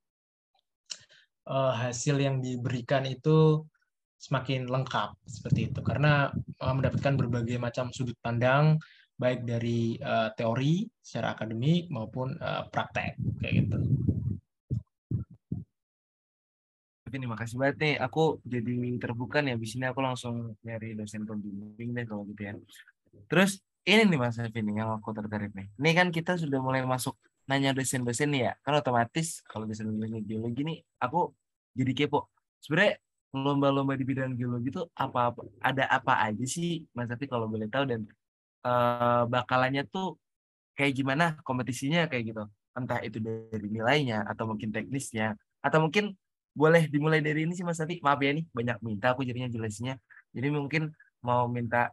[1.51, 3.67] uh, hasil yang diberikan itu
[4.23, 6.31] semakin lengkap seperti itu karena
[6.63, 8.79] uh, mendapatkan berbagai macam sudut pandang
[9.19, 13.79] baik dari uh, teori secara akademik maupun uh, praktek kayak gitu.
[17.15, 17.95] ini makasih banget nih.
[18.03, 19.55] Aku jadi terbuka nih.
[19.55, 22.53] Abis ini aku langsung nyari dosen pembimbing deh kalau gitu ya.
[23.31, 25.69] Terus ini nih Mas Evin yang aku tertarik nih.
[25.77, 28.57] Ini kan kita sudah mulai masuk nanya dosen-dosen ya.
[28.65, 31.33] Kan otomatis kalau dosen pembimbing geologi nih aku
[31.77, 32.29] jadi kepo.
[32.65, 32.97] Sebenarnya
[33.35, 37.67] lomba-lomba di bidang geologi itu apa, apa ada apa aja sih Mas Evi kalau boleh
[37.67, 38.07] tahu dan
[38.63, 40.17] uh, bakalannya tuh
[40.79, 42.47] kayak gimana kompetisinya kayak gitu
[42.79, 46.15] entah itu dari nilainya atau mungkin teknisnya atau mungkin
[46.55, 47.99] boleh dimulai dari ini sih Mas Tati.
[47.99, 49.99] Maaf ya nih banyak minta aku jadinya jelasnya.
[50.31, 51.91] Jadi mungkin mau minta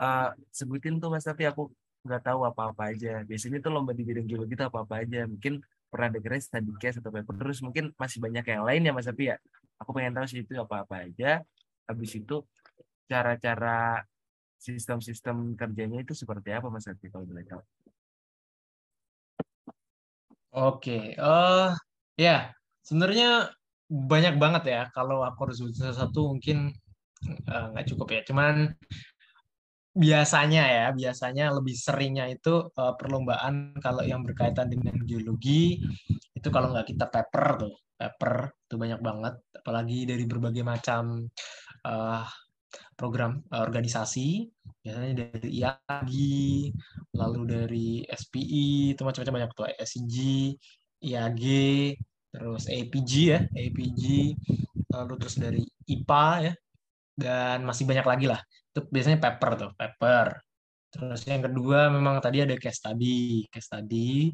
[0.00, 1.70] uh, sebutin tuh Mas Tati aku
[2.04, 3.24] nggak tahu apa-apa aja.
[3.24, 5.24] Biasanya tuh lomba di bidang geologi itu apa-apa aja.
[5.24, 9.06] Mungkin pernah dengerin study case atau paper terus mungkin masih banyak yang lain ya Mas
[9.08, 9.36] Tati ya.
[9.80, 11.42] Aku pengen tahu sih itu apa-apa aja.
[11.88, 12.44] Habis itu
[13.08, 14.04] cara-cara
[14.58, 17.62] sistem-sistem kerjanya itu seperti apa Mas Tati kalau boleh tahu.
[20.54, 21.04] Oke, okay.
[21.18, 21.74] uh,
[22.14, 22.54] ya
[22.86, 23.50] sebenarnya
[23.90, 26.72] banyak banget ya kalau aku harus satu mungkin
[27.48, 28.72] uh, nggak cukup ya cuman
[29.94, 35.78] biasanya ya biasanya lebih seringnya itu uh, perlombaan kalau yang berkaitan dengan geologi
[36.34, 39.34] itu kalau nggak kita paper tuh paper itu banyak banget.
[39.54, 41.24] Apalagi dari berbagai macam
[41.86, 42.26] uh,
[42.98, 44.50] program uh, organisasi
[44.82, 46.42] biasanya dari IAGI
[47.16, 50.16] lalu dari SPI itu macam-macam banyak tuh SIG
[51.04, 51.44] IAG
[52.34, 54.34] terus APG ya, APG,
[54.90, 56.52] lalu terus dari IPA ya,
[57.14, 58.40] dan masih banyak lagi lah.
[58.74, 60.26] Itu biasanya paper tuh, paper.
[60.94, 64.30] Terus yang kedua memang tadi ada case study, case study.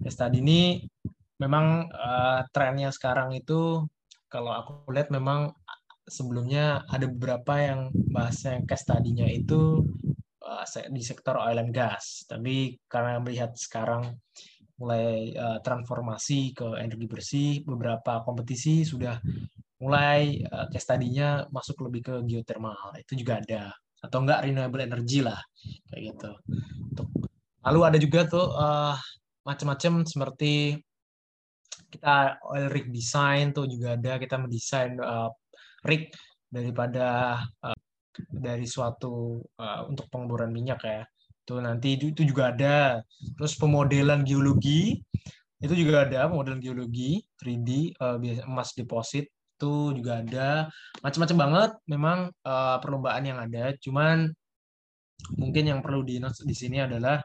[0.00, 0.80] Case study ini
[1.36, 3.84] memang uh, trennya sekarang itu
[4.32, 5.52] kalau aku lihat memang
[6.08, 9.84] sebelumnya ada beberapa yang bahasnya case study-nya itu
[10.40, 12.24] uh, di sektor oil and gas.
[12.24, 14.16] Tapi karena melihat sekarang
[14.76, 19.20] mulai uh, transformasi ke energi bersih, beberapa kompetisi sudah
[19.80, 22.96] mulai uh, case tadinya masuk lebih ke geothermal.
[23.00, 25.40] Itu juga ada atau enggak renewable energy lah
[25.90, 26.30] kayak gitu.
[26.92, 27.08] Untuk
[27.66, 28.94] lalu ada juga tuh uh,
[29.46, 30.78] macam-macam seperti
[31.90, 35.30] kita oil rig design tuh juga ada kita mendesain uh,
[35.86, 36.10] rig
[36.50, 37.78] daripada uh,
[38.30, 41.02] dari suatu uh, untuk pengeboran minyak ya.
[41.46, 43.00] Itu nanti itu, itu juga ada.
[43.38, 44.98] Terus pemodelan geologi
[45.56, 50.68] itu juga ada pemodelan geologi 3D uh, emas deposit itu juga ada.
[51.00, 53.72] Macam-macam banget memang uh, perlombaan yang ada.
[53.80, 54.28] Cuman
[55.40, 57.16] mungkin yang perlu di di sini adalah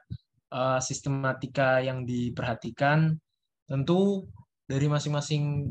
[0.56, 3.12] uh, sistematika yang diperhatikan.
[3.68, 4.24] Tentu
[4.64, 5.68] dari masing-masing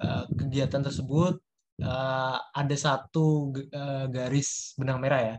[0.00, 1.36] uh, kegiatan tersebut
[1.84, 5.36] uh, ada satu uh, garis benang merah ya.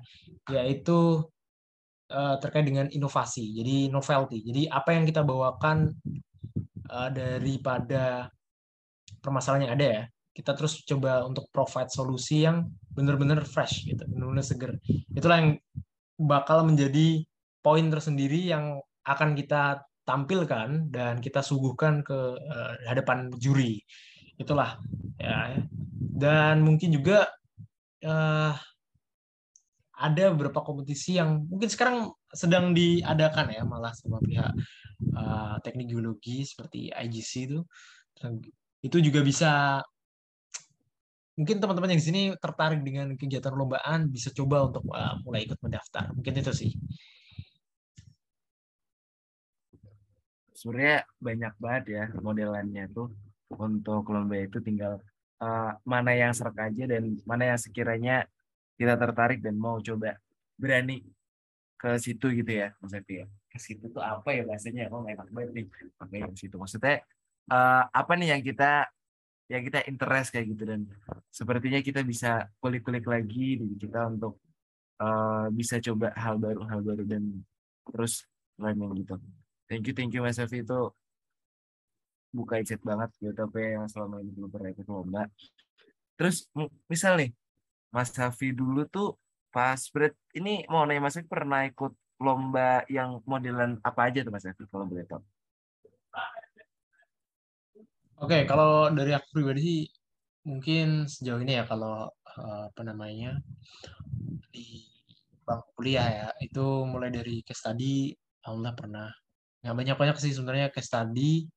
[0.53, 1.25] Yaitu
[2.13, 4.45] uh, terkait dengan inovasi jadi novelty.
[4.45, 5.97] Jadi apa yang kita bawakan
[6.93, 8.29] uh, daripada
[9.25, 10.03] permasalahan yang ada ya
[10.39, 14.71] kita terus coba untuk provide solusi yang benar-benar fresh gitu, benar-benar seger.
[15.11, 15.51] Itulah yang
[16.15, 17.27] bakal menjadi
[17.59, 23.83] poin tersendiri yang akan kita tampilkan dan kita suguhkan ke uh, hadapan juri.
[24.39, 24.79] Itulah
[25.19, 25.59] ya.
[25.99, 27.27] Dan mungkin juga
[28.07, 28.55] uh,
[29.99, 34.55] ada beberapa kompetisi yang mungkin sekarang sedang diadakan ya malah sama pihak
[35.19, 37.59] uh, teknik geologi seperti IGC itu
[38.79, 39.51] itu juga bisa
[41.39, 45.55] mungkin teman-teman yang di sini tertarik dengan kegiatan perlombaan bisa coba untuk uh, mulai ikut
[45.63, 46.11] mendaftar.
[46.11, 46.71] Mungkin itu sih.
[50.51, 53.07] Sebenarnya banyak banget ya modelannya tuh
[53.55, 54.99] untuk lomba itu tinggal
[55.39, 58.27] uh, mana yang serak aja dan mana yang sekiranya
[58.75, 60.19] kita tertarik dan mau coba
[60.59, 61.07] berani
[61.79, 63.25] ke situ gitu ya maksudnya ya.
[63.47, 66.99] ke situ tuh apa ya bahasanya oh enak banget nih ke situ maksudnya
[67.47, 68.91] uh, apa nih yang kita
[69.49, 70.63] ya kita interest kayak gitu.
[70.69, 70.85] Dan
[71.33, 74.37] sepertinya kita bisa kulik-kulik lagi di kita untuk
[75.01, 77.41] uh, bisa coba hal baru hal baru dan
[77.89, 78.29] terus
[78.61, 79.17] lainnya gitu.
[79.65, 80.93] Thank you thank you mas Safi itu
[82.29, 85.25] buka chat banget gitu apa yang selama ini belum pernah ikut lomba.
[86.13, 86.45] Terus
[86.85, 87.31] misal nih
[87.89, 89.17] mas Safi dulu tuh
[89.49, 94.29] pas berat ini mau nanya mas Safi pernah ikut lomba yang modelan apa aja tuh
[94.29, 95.23] mas Safi kalau boleh tahu
[98.19, 99.81] Oke, okay, kalau dari aku pribadi sih
[100.43, 103.39] mungkin sejauh ini ya kalau uh, apa namanya
[104.51, 104.83] di
[105.47, 108.11] bangku kuliah ya itu mulai dari case study
[108.43, 109.07] alhamdulillah pernah.
[109.63, 111.47] Nggak banyak banyak sih sebenarnya case study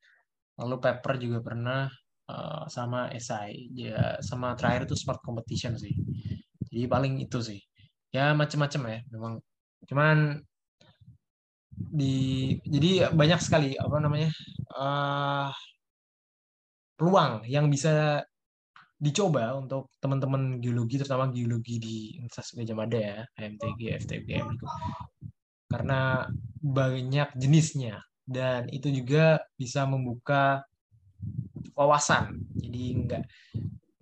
[0.63, 1.91] lalu paper juga pernah
[2.31, 5.99] uh, sama esai ya sama terakhir itu smart competition sih.
[6.71, 7.59] Jadi paling itu sih.
[8.15, 9.33] Ya macam-macam ya memang.
[9.91, 10.39] Cuman
[11.75, 14.31] di jadi banyak sekali apa namanya
[14.79, 15.51] uh,
[17.03, 18.23] peluang yang bisa
[19.03, 24.67] dicoba untuk teman-teman geologi terutama geologi di Universitas Gajah Mada ya HMTG, FTGM itu
[25.67, 26.31] karena
[26.63, 30.63] banyak jenisnya dan itu juga bisa membuka
[31.75, 33.25] wawasan jadi nggak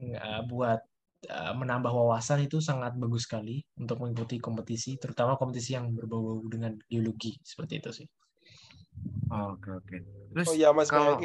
[0.04, 0.84] nggak buat
[1.32, 6.76] uh, menambah wawasan itu sangat bagus sekali untuk mengikuti kompetisi terutama kompetisi yang berbau-bau dengan
[6.92, 8.08] geologi seperti itu sih.
[9.32, 9.96] Oke oke.
[10.36, 11.16] Terus oh iya Mas kalau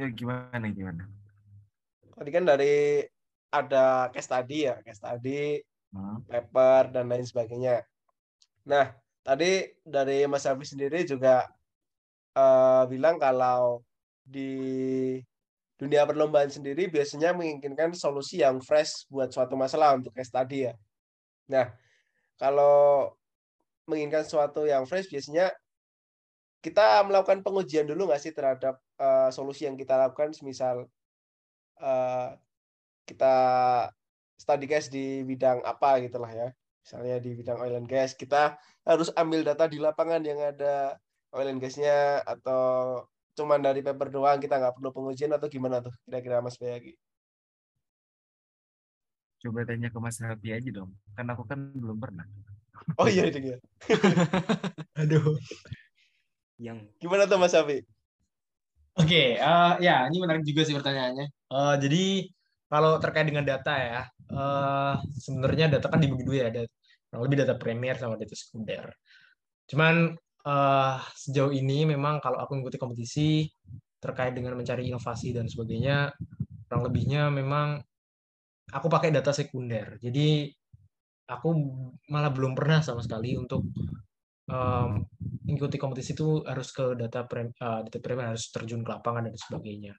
[0.00, 1.04] ya gimana gimana
[2.16, 3.04] tadi kan dari
[3.52, 5.60] ada case study ya case study
[5.92, 6.24] hmm.
[6.24, 7.84] paper dan lain sebagainya
[8.64, 11.44] nah tadi dari Mas Alfi sendiri juga
[12.32, 13.84] uh, bilang kalau
[14.24, 14.50] di
[15.80, 20.74] dunia perlombaan sendiri biasanya menginginkan solusi yang fresh buat suatu masalah untuk case study ya.
[21.48, 21.72] Nah,
[22.36, 23.08] kalau
[23.88, 25.48] menginginkan sesuatu yang fresh biasanya
[26.60, 30.84] kita melakukan pengujian dulu nggak sih terhadap uh, solusi yang kita lakukan, misal
[31.80, 32.28] uh,
[33.08, 33.34] kita
[34.36, 36.48] study case di bidang apa gitulah ya.
[36.84, 41.00] Misalnya di bidang oil and gas, kita harus ambil data di lapangan yang ada
[41.32, 43.04] oil and gasnya atau
[43.36, 46.92] cuman dari paper doang kita nggak perlu pengujian atau gimana tuh kira-kira Mas Bayagi?
[49.40, 52.28] Coba tanya ke Mas Rapi aja dong, kan aku kan belum pernah.
[53.00, 53.58] Oh iya itu ya.
[55.00, 55.40] Aduh
[56.60, 57.80] yang gimana tuh Mas Safi?
[58.98, 61.26] Oke, okay, uh, eh, ya ini menarik juga sih pertanyaannya.
[61.46, 62.26] Uh, jadi
[62.66, 64.00] kalau terkait dengan data ya,
[64.34, 66.62] uh, sebenarnya data kan dibagi dua ya, ada
[67.22, 68.90] lebih data primer sama data sekunder.
[69.70, 70.14] Cuman
[70.46, 73.30] uh, sejauh ini memang kalau aku mengikuti kompetisi
[74.02, 76.10] terkait dengan mencari inovasi dan sebagainya,
[76.66, 77.78] kurang lebihnya memang
[78.74, 80.02] aku pakai data sekunder.
[80.02, 80.50] Jadi
[81.30, 81.48] aku
[82.10, 83.66] malah belum pernah sama sekali untuk
[84.50, 85.06] um,
[85.46, 89.36] mengikuti kompetisi itu harus ke data prem, uh, data prem harus terjun ke lapangan dan
[89.38, 89.94] sebagainya.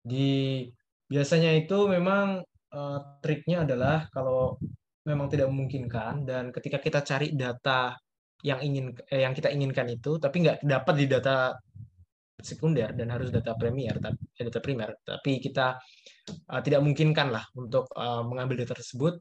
[0.00, 0.64] Di
[1.10, 4.56] biasanya itu memang uh, triknya adalah kalau
[5.04, 7.96] memang tidak memungkinkan dan ketika kita cari data
[8.40, 11.52] yang ingin eh, yang kita inginkan itu tapi nggak dapat di data
[12.40, 15.76] sekunder dan harus data premier tapi eh, data primer tapi kita
[16.48, 19.20] uh, tidak memungkinkan lah untuk uh, mengambil data tersebut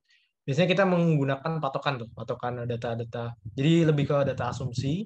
[0.49, 3.37] biasanya kita menggunakan patokan tuh, patokan data-data.
[3.53, 5.05] Jadi lebih ke data asumsi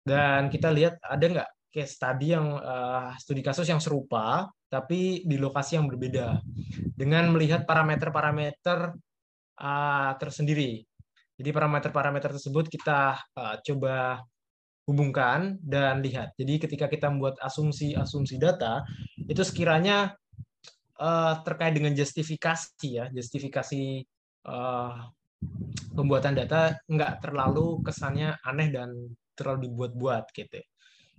[0.00, 5.36] dan kita lihat ada nggak case study yang uh, studi kasus yang serupa tapi di
[5.36, 6.40] lokasi yang berbeda
[6.96, 8.96] dengan melihat parameter-parameter
[9.60, 10.80] uh, tersendiri.
[11.36, 14.24] Jadi parameter-parameter tersebut kita uh, coba
[14.88, 16.32] hubungkan dan lihat.
[16.40, 18.80] Jadi ketika kita membuat asumsi-asumsi data
[19.28, 20.16] itu sekiranya
[20.96, 24.08] uh, terkait dengan justifikasi ya, justifikasi
[24.44, 25.10] uh,
[25.94, 28.90] pembuatan data nggak terlalu kesannya aneh dan
[29.34, 30.60] terlalu dibuat-buat gitu.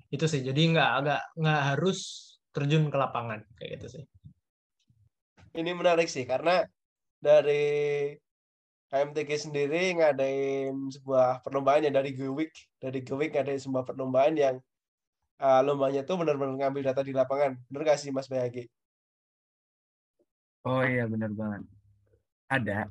[0.10, 0.42] Itu sih.
[0.46, 2.00] Jadi nggak agak nggak harus
[2.56, 4.04] terjun ke lapangan kayak gitu sih.
[5.56, 6.64] Ini menarik sih karena
[7.20, 8.12] dari
[8.86, 14.56] KMTG sendiri ngadain sebuah perlombaan yang dari GWIC, dari GWIC ngadain sebuah perlombaan yang
[15.42, 17.60] uh, lombanya tuh benar-benar ngambil data di lapangan.
[17.68, 18.70] Benar gak sih Mas Bayagi?
[20.66, 21.64] Oh iya benar banget.
[22.46, 22.88] Ada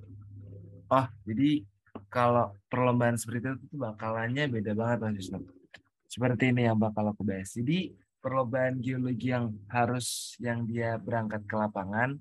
[0.94, 1.66] Oh, jadi
[2.06, 5.42] kalau perlombaan seperti itu bakalannya beda banget Mas Wisnu.
[6.06, 7.50] Seperti ini yang bakal aku bahas.
[7.50, 7.90] Jadi
[8.22, 12.14] perlombaan geologi yang harus yang dia berangkat ke lapangan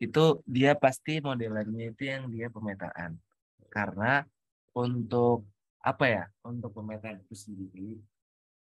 [0.00, 3.20] itu dia pasti modelannya itu yang dia pemetaan.
[3.68, 4.24] Karena
[4.72, 5.44] untuk
[5.84, 6.24] apa ya?
[6.40, 8.00] Untuk pemetaan itu sendiri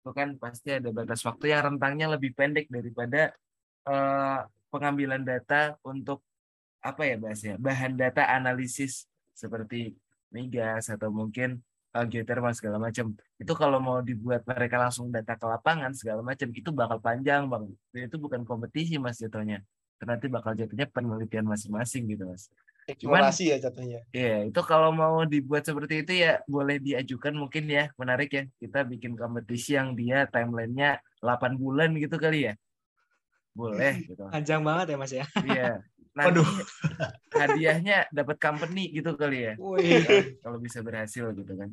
[0.06, 3.34] itu kan pasti ada batas waktu yang rentangnya lebih pendek daripada
[3.90, 6.22] uh, pengambilan data untuk
[6.78, 9.94] apa ya bahasnya bahan data analisis seperti
[10.32, 11.60] migas atau mungkin
[11.96, 16.48] uh, geothermal segala macam itu kalau mau dibuat mereka langsung data ke lapangan segala macam
[16.52, 19.60] itu bakal panjang bang itu bukan kompetisi mas jatuhnya
[20.06, 22.48] nanti bakal jatuhnya penelitian masing-masing gitu mas
[22.86, 24.06] Cuman, ya jatuhnya.
[24.14, 28.46] Iya, itu kalau mau dibuat seperti itu ya boleh diajukan mungkin ya, menarik ya.
[28.62, 32.54] Kita bikin kompetisi yang dia timelinenya 8 bulan gitu kali ya.
[33.58, 34.30] Boleh gitu.
[34.30, 35.26] Panjang banget ya Mas ya.
[35.42, 35.82] Iya
[36.16, 36.48] nanti Waduh.
[37.44, 39.54] hadiahnya dapat company gitu kali ya.
[40.40, 41.70] Kalau bisa berhasil gitu kan.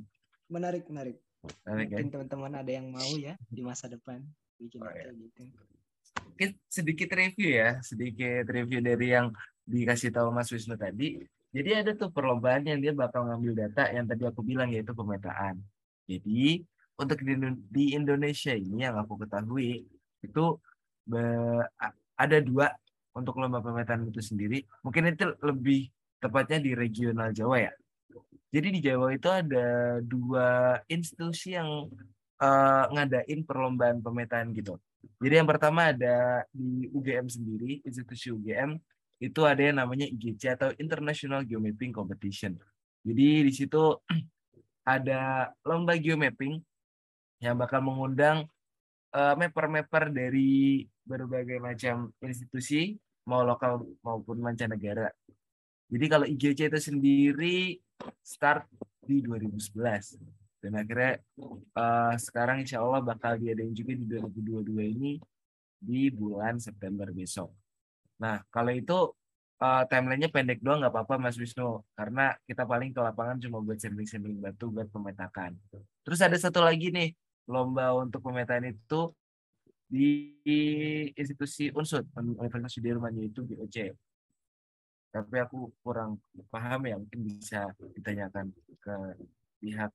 [0.50, 1.16] Menarik, menarik.
[1.66, 2.12] menarik Mungkin kan?
[2.12, 4.22] teman-teman ada yang mau ya di masa depan
[4.58, 5.10] bikin oh, ya.
[5.14, 5.42] gitu.
[6.26, 9.30] Mungkin sedikit review ya, sedikit review dari yang
[9.66, 11.22] dikasih tahu Mas Wisnu tadi.
[11.52, 15.60] Jadi ada tuh perlombaan yang dia bakal ngambil data yang tadi aku bilang yaitu pemetaan.
[16.08, 16.64] Jadi
[16.98, 17.18] untuk
[17.70, 19.84] di Indonesia ini yang aku ketahui
[20.22, 20.44] itu
[22.16, 22.72] ada dua
[23.12, 25.92] untuk lomba pemetaan itu sendiri mungkin itu lebih
[26.22, 27.72] tepatnya di regional Jawa ya.
[28.52, 31.88] Jadi di Jawa itu ada dua institusi yang
[32.38, 34.76] uh, ngadain perlombaan pemetaan gitu.
[35.18, 38.78] Jadi yang pertama ada di UGM sendiri institusi UGM
[39.18, 42.54] itu ada yang namanya IGC atau International Geomapping Competition.
[43.02, 43.98] Jadi di situ
[44.94, 46.58] ada lomba geomapping
[47.42, 48.46] yang bakal mengundang
[49.14, 52.96] uh, mapper-mapper dari berbagai macam institusi
[53.26, 55.10] mau lokal maupun mancanegara.
[55.92, 57.76] Jadi kalau IGC itu sendiri
[58.24, 58.66] start
[59.04, 60.18] di 2011
[60.62, 61.18] dan akhirnya
[61.74, 65.12] uh, sekarang insya Allah bakal diadain juga di 2022 ini
[65.82, 67.50] di bulan September besok.
[68.22, 69.10] Nah kalau itu
[69.58, 73.78] uh, timelinenya pendek doang nggak apa-apa Mas Wisnu karena kita paling ke lapangan cuma buat
[73.78, 75.58] sampling-sampling batu buat pemetakan.
[76.06, 77.10] Terus ada satu lagi nih
[77.50, 79.10] lomba untuk pemetaan itu
[79.92, 80.32] di
[81.12, 83.92] institusi unsur Universitas Sudirman yaitu BOC.
[85.12, 86.16] Tapi aku kurang
[86.48, 88.48] paham ya, mungkin bisa ditanyakan
[88.80, 88.94] ke
[89.60, 89.92] pihak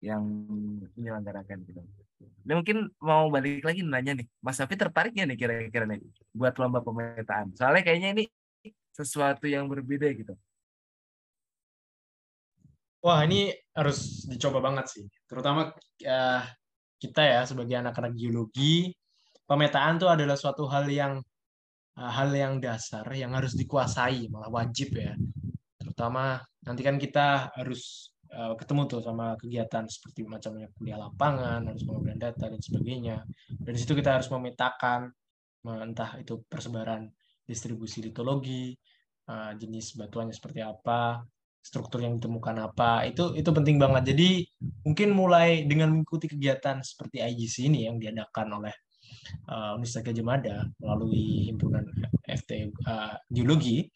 [0.00, 0.24] yang
[0.96, 1.84] menyelenggarakan gitu.
[2.40, 6.00] Dan mungkin mau balik lagi nanya nih, Mas Safi tertariknya nih kira-kira nih
[6.32, 7.52] buat lomba pemetaan.
[7.52, 8.24] Soalnya kayaknya ini
[8.96, 10.32] sesuatu yang berbeda gitu.
[13.04, 15.76] Wah ini harus dicoba banget sih, terutama
[16.08, 16.42] uh,
[16.96, 18.96] kita ya sebagai anak-anak geologi
[19.44, 21.20] pemetaan itu adalah suatu hal yang
[21.98, 25.14] uh, hal yang dasar yang harus dikuasai malah wajib ya.
[25.78, 31.82] Terutama nanti kan kita harus uh, ketemu tuh sama kegiatan seperti macamnya kuliah lapangan harus
[31.86, 33.16] mengambil data dan sebagainya.
[33.48, 35.12] Dari situ kita harus memetakan
[35.64, 37.08] entah itu persebaran
[37.48, 38.76] distribusi litologi
[39.32, 41.24] uh, jenis batuannya seperti apa
[41.64, 44.12] struktur yang ditemukan apa itu itu penting banget.
[44.12, 44.44] Jadi
[44.84, 48.83] mungkin mulai dengan mengikuti kegiatan seperti IGC ini yang diadakan oleh
[49.48, 51.84] uh, Universitas Gajah Mada melalui himpunan
[52.24, 53.88] FT uh, geologi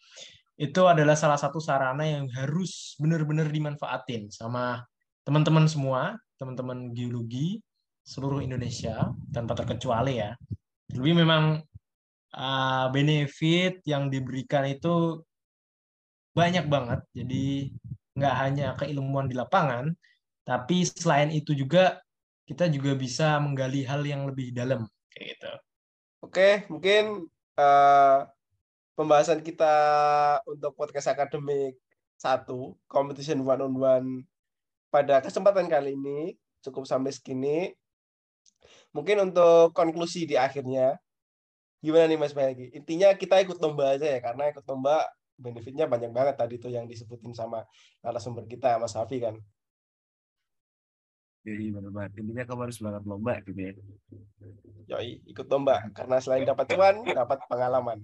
[0.59, 4.83] itu adalah salah satu sarana yang harus benar-benar dimanfaatin sama
[5.23, 7.63] teman-teman semua, teman-teman geologi
[8.03, 10.35] seluruh Indonesia tanpa terkecuali ya.
[10.91, 11.63] Lebih memang
[12.35, 15.23] uh, benefit yang diberikan itu
[16.35, 17.07] banyak banget.
[17.15, 17.71] Jadi
[18.19, 19.95] nggak hanya keilmuan di lapangan,
[20.43, 22.03] tapi selain itu juga
[22.51, 24.89] kita juga bisa menggali hal yang lebih dalam
[25.21, 25.53] gitu.
[26.23, 28.19] Oke, mungkin uh,
[28.99, 29.75] pembahasan kita
[30.47, 31.79] untuk podcast akademik
[32.19, 34.09] satu competition one on one
[34.91, 36.35] pada kesempatan kali ini
[36.67, 37.71] cukup sampai segini.
[38.91, 40.99] Mungkin untuk konklusi di akhirnya
[41.79, 42.75] gimana nih Mas Bayagi?
[42.75, 45.07] Intinya kita ikut lomba aja ya karena ikut lomba
[45.39, 47.63] benefitnya banyak banget tadi tuh yang disebutin sama
[48.03, 49.39] narasumber kita Mas Hafi kan.
[51.49, 52.13] Jadi benar banget.
[52.21, 53.73] Intinya kamu harus banget lomba gitu ya.
[54.89, 57.99] Yoi, ikut lomba karena selain dapat cuan, dapat pengalaman.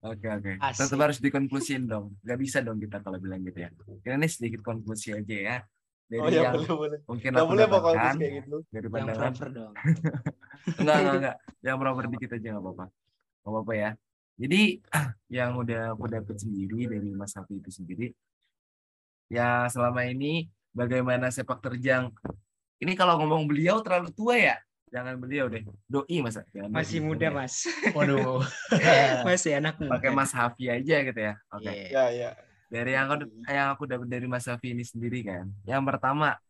[0.00, 0.52] Oke oke.
[0.56, 2.16] Tetap harus dikonklusin dong.
[2.24, 3.70] Gak bisa dong kita kalau bilang gitu ya.
[4.00, 5.56] Ini sedikit konklusi aja ya.
[6.10, 6.98] Dari oh ya boleh boleh.
[7.06, 8.56] Mungkin aku boleh dapatkan kayak gitu.
[8.72, 9.30] Dari pandangan.
[9.38, 9.72] Yang dong.
[10.80, 11.36] enggak enggak enggak.
[11.62, 12.86] Yang proper dikit aja nggak apa-apa.
[12.90, 13.90] Nggak apa-apa ya.
[14.40, 14.60] Jadi
[15.38, 18.08] yang udah aku dapat sendiri dari Mas Hafi itu sendiri.
[19.30, 22.10] Ya selama ini bagaimana sepak terjang.
[22.80, 24.56] Ini kalau ngomong beliau terlalu tua ya?
[24.90, 25.62] Jangan beliau deh.
[25.86, 27.06] Doi masa jangan masih doi.
[27.12, 27.68] muda mas.
[27.96, 28.42] Waduh.
[29.28, 30.00] Masih anak muda.
[30.00, 31.38] Pakai mas Hafi aja gitu ya?
[31.54, 31.68] Oke.
[31.68, 31.94] Okay.
[31.94, 32.08] yeah.
[32.10, 32.30] ya ya.
[32.70, 33.14] Dari yang aku
[33.46, 35.46] yang aku dapat dari mas Hafi ini sendiri kan.
[35.62, 36.40] Yang pertama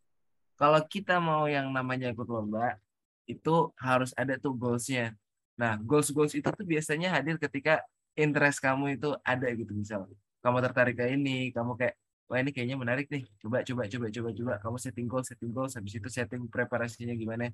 [0.57, 2.81] kalau kita mau yang namanya ikut lomba
[3.28, 5.12] itu harus ada tuh goalsnya.
[5.61, 7.85] Nah goals goals itu tuh biasanya hadir ketika
[8.16, 10.09] interest kamu itu ada gitu misal.
[10.41, 11.99] Kamu tertarik ke ini kamu kayak
[12.31, 13.26] wah ini kayaknya menarik nih.
[13.43, 14.55] Coba coba coba coba coba.
[14.62, 15.66] Kamu setting goal setting goal.
[15.66, 17.51] Habis itu setting preparasinya gimana?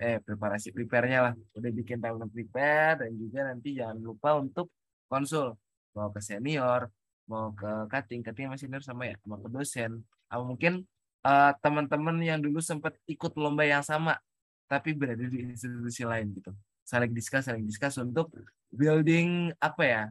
[0.00, 1.34] Eh preparasi prepare-nya lah.
[1.52, 4.72] Udah bikin timeline prepare dan juga nanti jangan lupa untuk
[5.04, 5.52] konsul.
[5.92, 6.88] Mau ke senior
[7.28, 8.24] mau ke cutting.
[8.24, 9.20] Cutting masih senior sama ya?
[9.28, 10.00] Mau ke dosen.
[10.32, 10.88] Atau mungkin
[11.28, 14.16] uh, teman-teman yang dulu sempat ikut lomba yang sama
[14.64, 16.56] tapi berada di institusi lain gitu.
[16.88, 18.32] Saling diskus saling diskus untuk
[18.72, 20.02] building apa ya?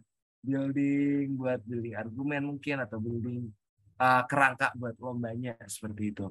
[0.45, 3.49] Building buat building argumen mungkin atau building
[3.99, 6.25] uh, kerangka buat lombanya seperti itu.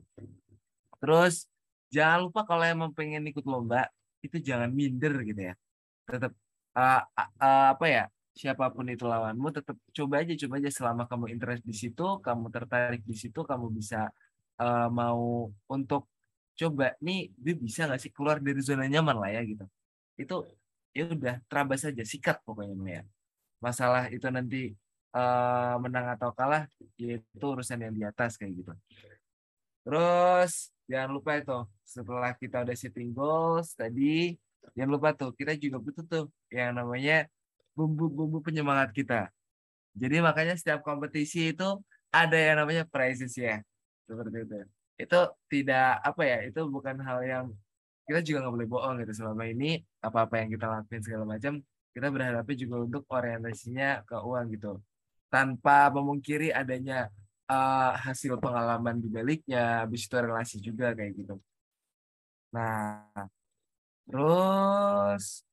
[0.98, 1.46] Terus
[1.92, 3.86] jangan lupa kalau emang pengen ikut lomba
[4.24, 5.54] itu jangan minder gitu ya.
[6.08, 6.32] Tetap
[6.74, 8.04] uh, uh, apa ya
[8.38, 12.54] siapa pun itu lawanmu tetap coba aja coba aja selama kamu interest di situ kamu
[12.54, 14.06] tertarik di situ kamu bisa
[14.62, 16.06] uh, mau untuk
[16.54, 19.64] coba nih dia bisa nggak sih keluar dari zona nyaman lah ya gitu.
[20.18, 20.46] Itu
[20.94, 23.02] ya udah terabas saja sikat pokoknya ya.
[23.58, 24.74] Masalah itu nanti
[25.14, 28.72] uh, menang atau kalah ya itu urusan yang di atas kayak gitu.
[29.86, 34.36] Terus jangan lupa itu setelah kita udah setting goals tadi
[34.76, 37.28] jangan lupa tuh kita juga butuh tuh yang namanya
[37.72, 39.32] bumbu-bumbu penyemangat kita.
[39.96, 41.68] Jadi makanya setiap kompetisi itu
[42.12, 43.60] ada yang namanya prizes ya
[44.04, 44.56] seperti itu.
[44.98, 47.44] Itu tidak apa ya itu bukan hal yang
[48.08, 51.60] kita juga nggak boleh bohong gitu selama ini apa-apa yang kita lakuin segala macam
[51.92, 54.80] kita berhadapi juga untuk orientasinya ke uang gitu
[55.28, 57.12] tanpa memungkiri adanya
[57.48, 61.36] uh, hasil pengalaman di baliknya, habis itu relasi juga kayak gitu.
[62.52, 63.04] Nah,
[64.08, 65.44] terus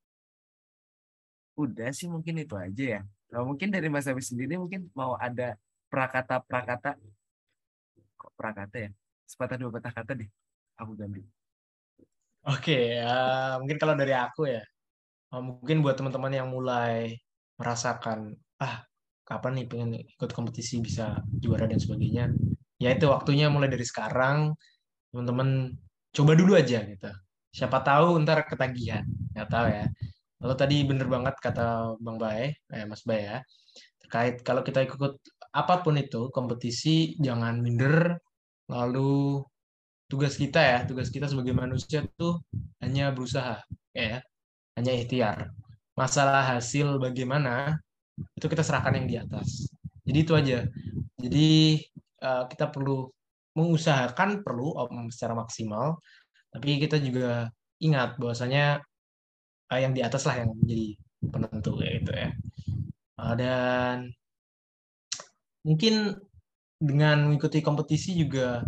[1.56, 3.02] udah sih mungkin itu aja ya.
[3.32, 5.60] Nah, mungkin dari Mas Abi sendiri mungkin mau ada
[5.92, 6.96] prakata-prakata
[8.16, 8.92] kok prakata ya?
[9.28, 10.30] Sepatah dua patah kata deh.
[10.80, 11.24] Aku ganti.
[12.46, 14.62] Oke, uh, mungkin kalau dari aku ya,
[15.34, 17.18] uh, mungkin buat teman-teman yang mulai
[17.58, 18.86] merasakan ah
[19.26, 22.32] kapan nih pengen ikut kompetisi bisa juara dan sebagainya.
[22.78, 24.54] Ya itu waktunya mulai dari sekarang
[25.12, 25.74] teman-teman
[26.16, 27.12] coba dulu aja gitu.
[27.56, 29.04] Siapa tahu ntar ketagihan
[29.34, 29.86] nggak tahu ya.
[30.44, 32.46] Lalu tadi bener banget kata bang Bae
[32.76, 33.38] eh, Mas Bae ya
[34.06, 35.18] terkait kalau kita ikut
[35.56, 38.20] apa pun itu kompetisi jangan minder.
[38.70, 39.42] Lalu
[40.12, 42.46] tugas kita ya tugas kita sebagai manusia tuh
[42.84, 43.58] hanya berusaha
[43.96, 44.22] ya
[44.78, 45.50] hanya ikhtiar.
[45.96, 47.80] Masalah hasil bagaimana
[48.16, 49.70] itu kita serahkan yang di atas.
[50.06, 50.60] Jadi itu aja.
[51.20, 51.82] Jadi
[52.22, 53.10] uh, kita perlu
[53.56, 56.00] mengusahakan perlu um, secara maksimal,
[56.52, 57.50] tapi kita juga
[57.80, 58.84] ingat bahwasanya
[59.72, 60.90] uh, yang di atas lah yang menjadi
[61.32, 62.30] penentu ya itu ya.
[63.16, 63.96] Uh, dan
[65.66, 66.20] mungkin
[66.78, 68.62] dengan mengikuti kompetisi juga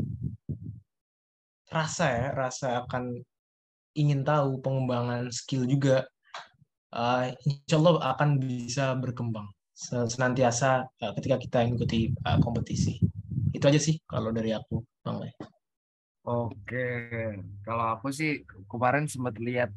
[1.67, 3.21] rasa ya, rasa akan
[3.99, 6.07] ingin tahu pengembangan skill juga
[6.93, 9.47] uh, insya Allah akan bisa berkembang
[10.09, 12.99] senantiasa uh, ketika kita mengikuti uh, kompetisi.
[13.53, 15.33] Itu aja sih kalau dari aku, Bang Le.
[16.27, 16.87] Oke,
[17.63, 19.71] kalau aku sih kemarin sempat lihat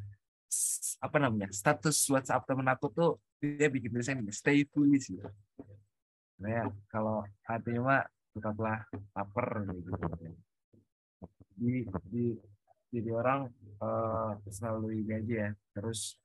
[0.98, 5.30] apa namanya status WhatsApp temen aku tuh dia bikin tulisan stay foolish gitu.
[6.42, 8.02] Nah, ya, kalau artinya mah
[8.34, 8.82] tetaplah
[9.14, 9.94] lapar gitu.
[11.54, 12.24] Di, di
[12.90, 13.46] jadi orang
[13.78, 16.18] uh, selalu ini ya terus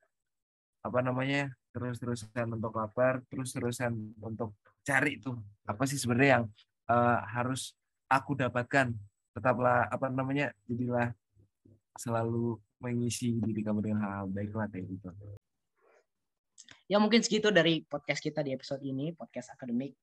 [0.86, 4.53] apa namanya terus-terusan untuk lapar, terus-terusan untuk
[4.86, 5.33] cari tuh
[5.65, 6.45] apa sih sebenarnya yang
[6.93, 7.73] uh, harus
[8.05, 8.93] aku dapatkan.
[9.33, 11.11] Tetaplah apa namanya jadilah
[11.97, 15.09] selalu mengisi diri kamu dengan hal-hal baik lah kayak gitu.
[16.86, 19.97] Ya mungkin segitu dari podcast kita di episode ini, podcast akademik.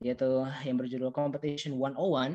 [0.00, 2.32] yaitu yang berjudul Competition 101.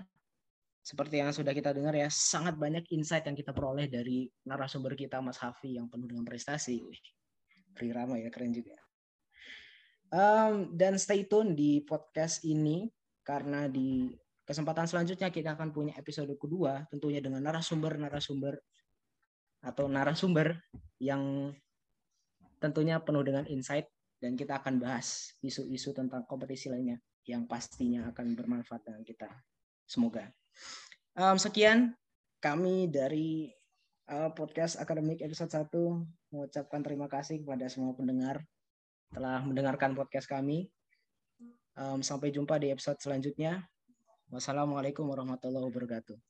[0.85, 5.17] Seperti yang sudah kita dengar ya, sangat banyak insight yang kita peroleh dari narasumber kita
[5.17, 6.77] Mas Hafi yang penuh dengan prestasi.
[7.79, 8.75] Wih, Rama ya, keren juga.
[10.13, 12.87] Um, dan stay tune di podcast ini
[13.25, 14.13] karena di
[14.45, 18.53] kesempatan selanjutnya kita akan punya episode kedua tentunya dengan narasumber-narasumber
[19.65, 20.61] atau narasumber
[21.01, 21.49] yang
[22.61, 23.89] tentunya penuh dengan insight
[24.21, 29.29] dan kita akan bahas isu-isu tentang kompetisi lainnya yang pastinya akan bermanfaat dengan kita.
[29.89, 30.29] Semoga.
[31.17, 31.97] Um, sekian
[32.37, 33.49] kami dari
[34.09, 35.71] uh, podcast akademik episode 1
[36.33, 38.43] mengucapkan terima kasih kepada semua pendengar
[39.13, 40.67] telah mendengarkan podcast kami.
[41.75, 43.67] Um, sampai jumpa di episode selanjutnya.
[44.31, 46.17] Wassalamualaikum warahmatullahi wabarakatuh.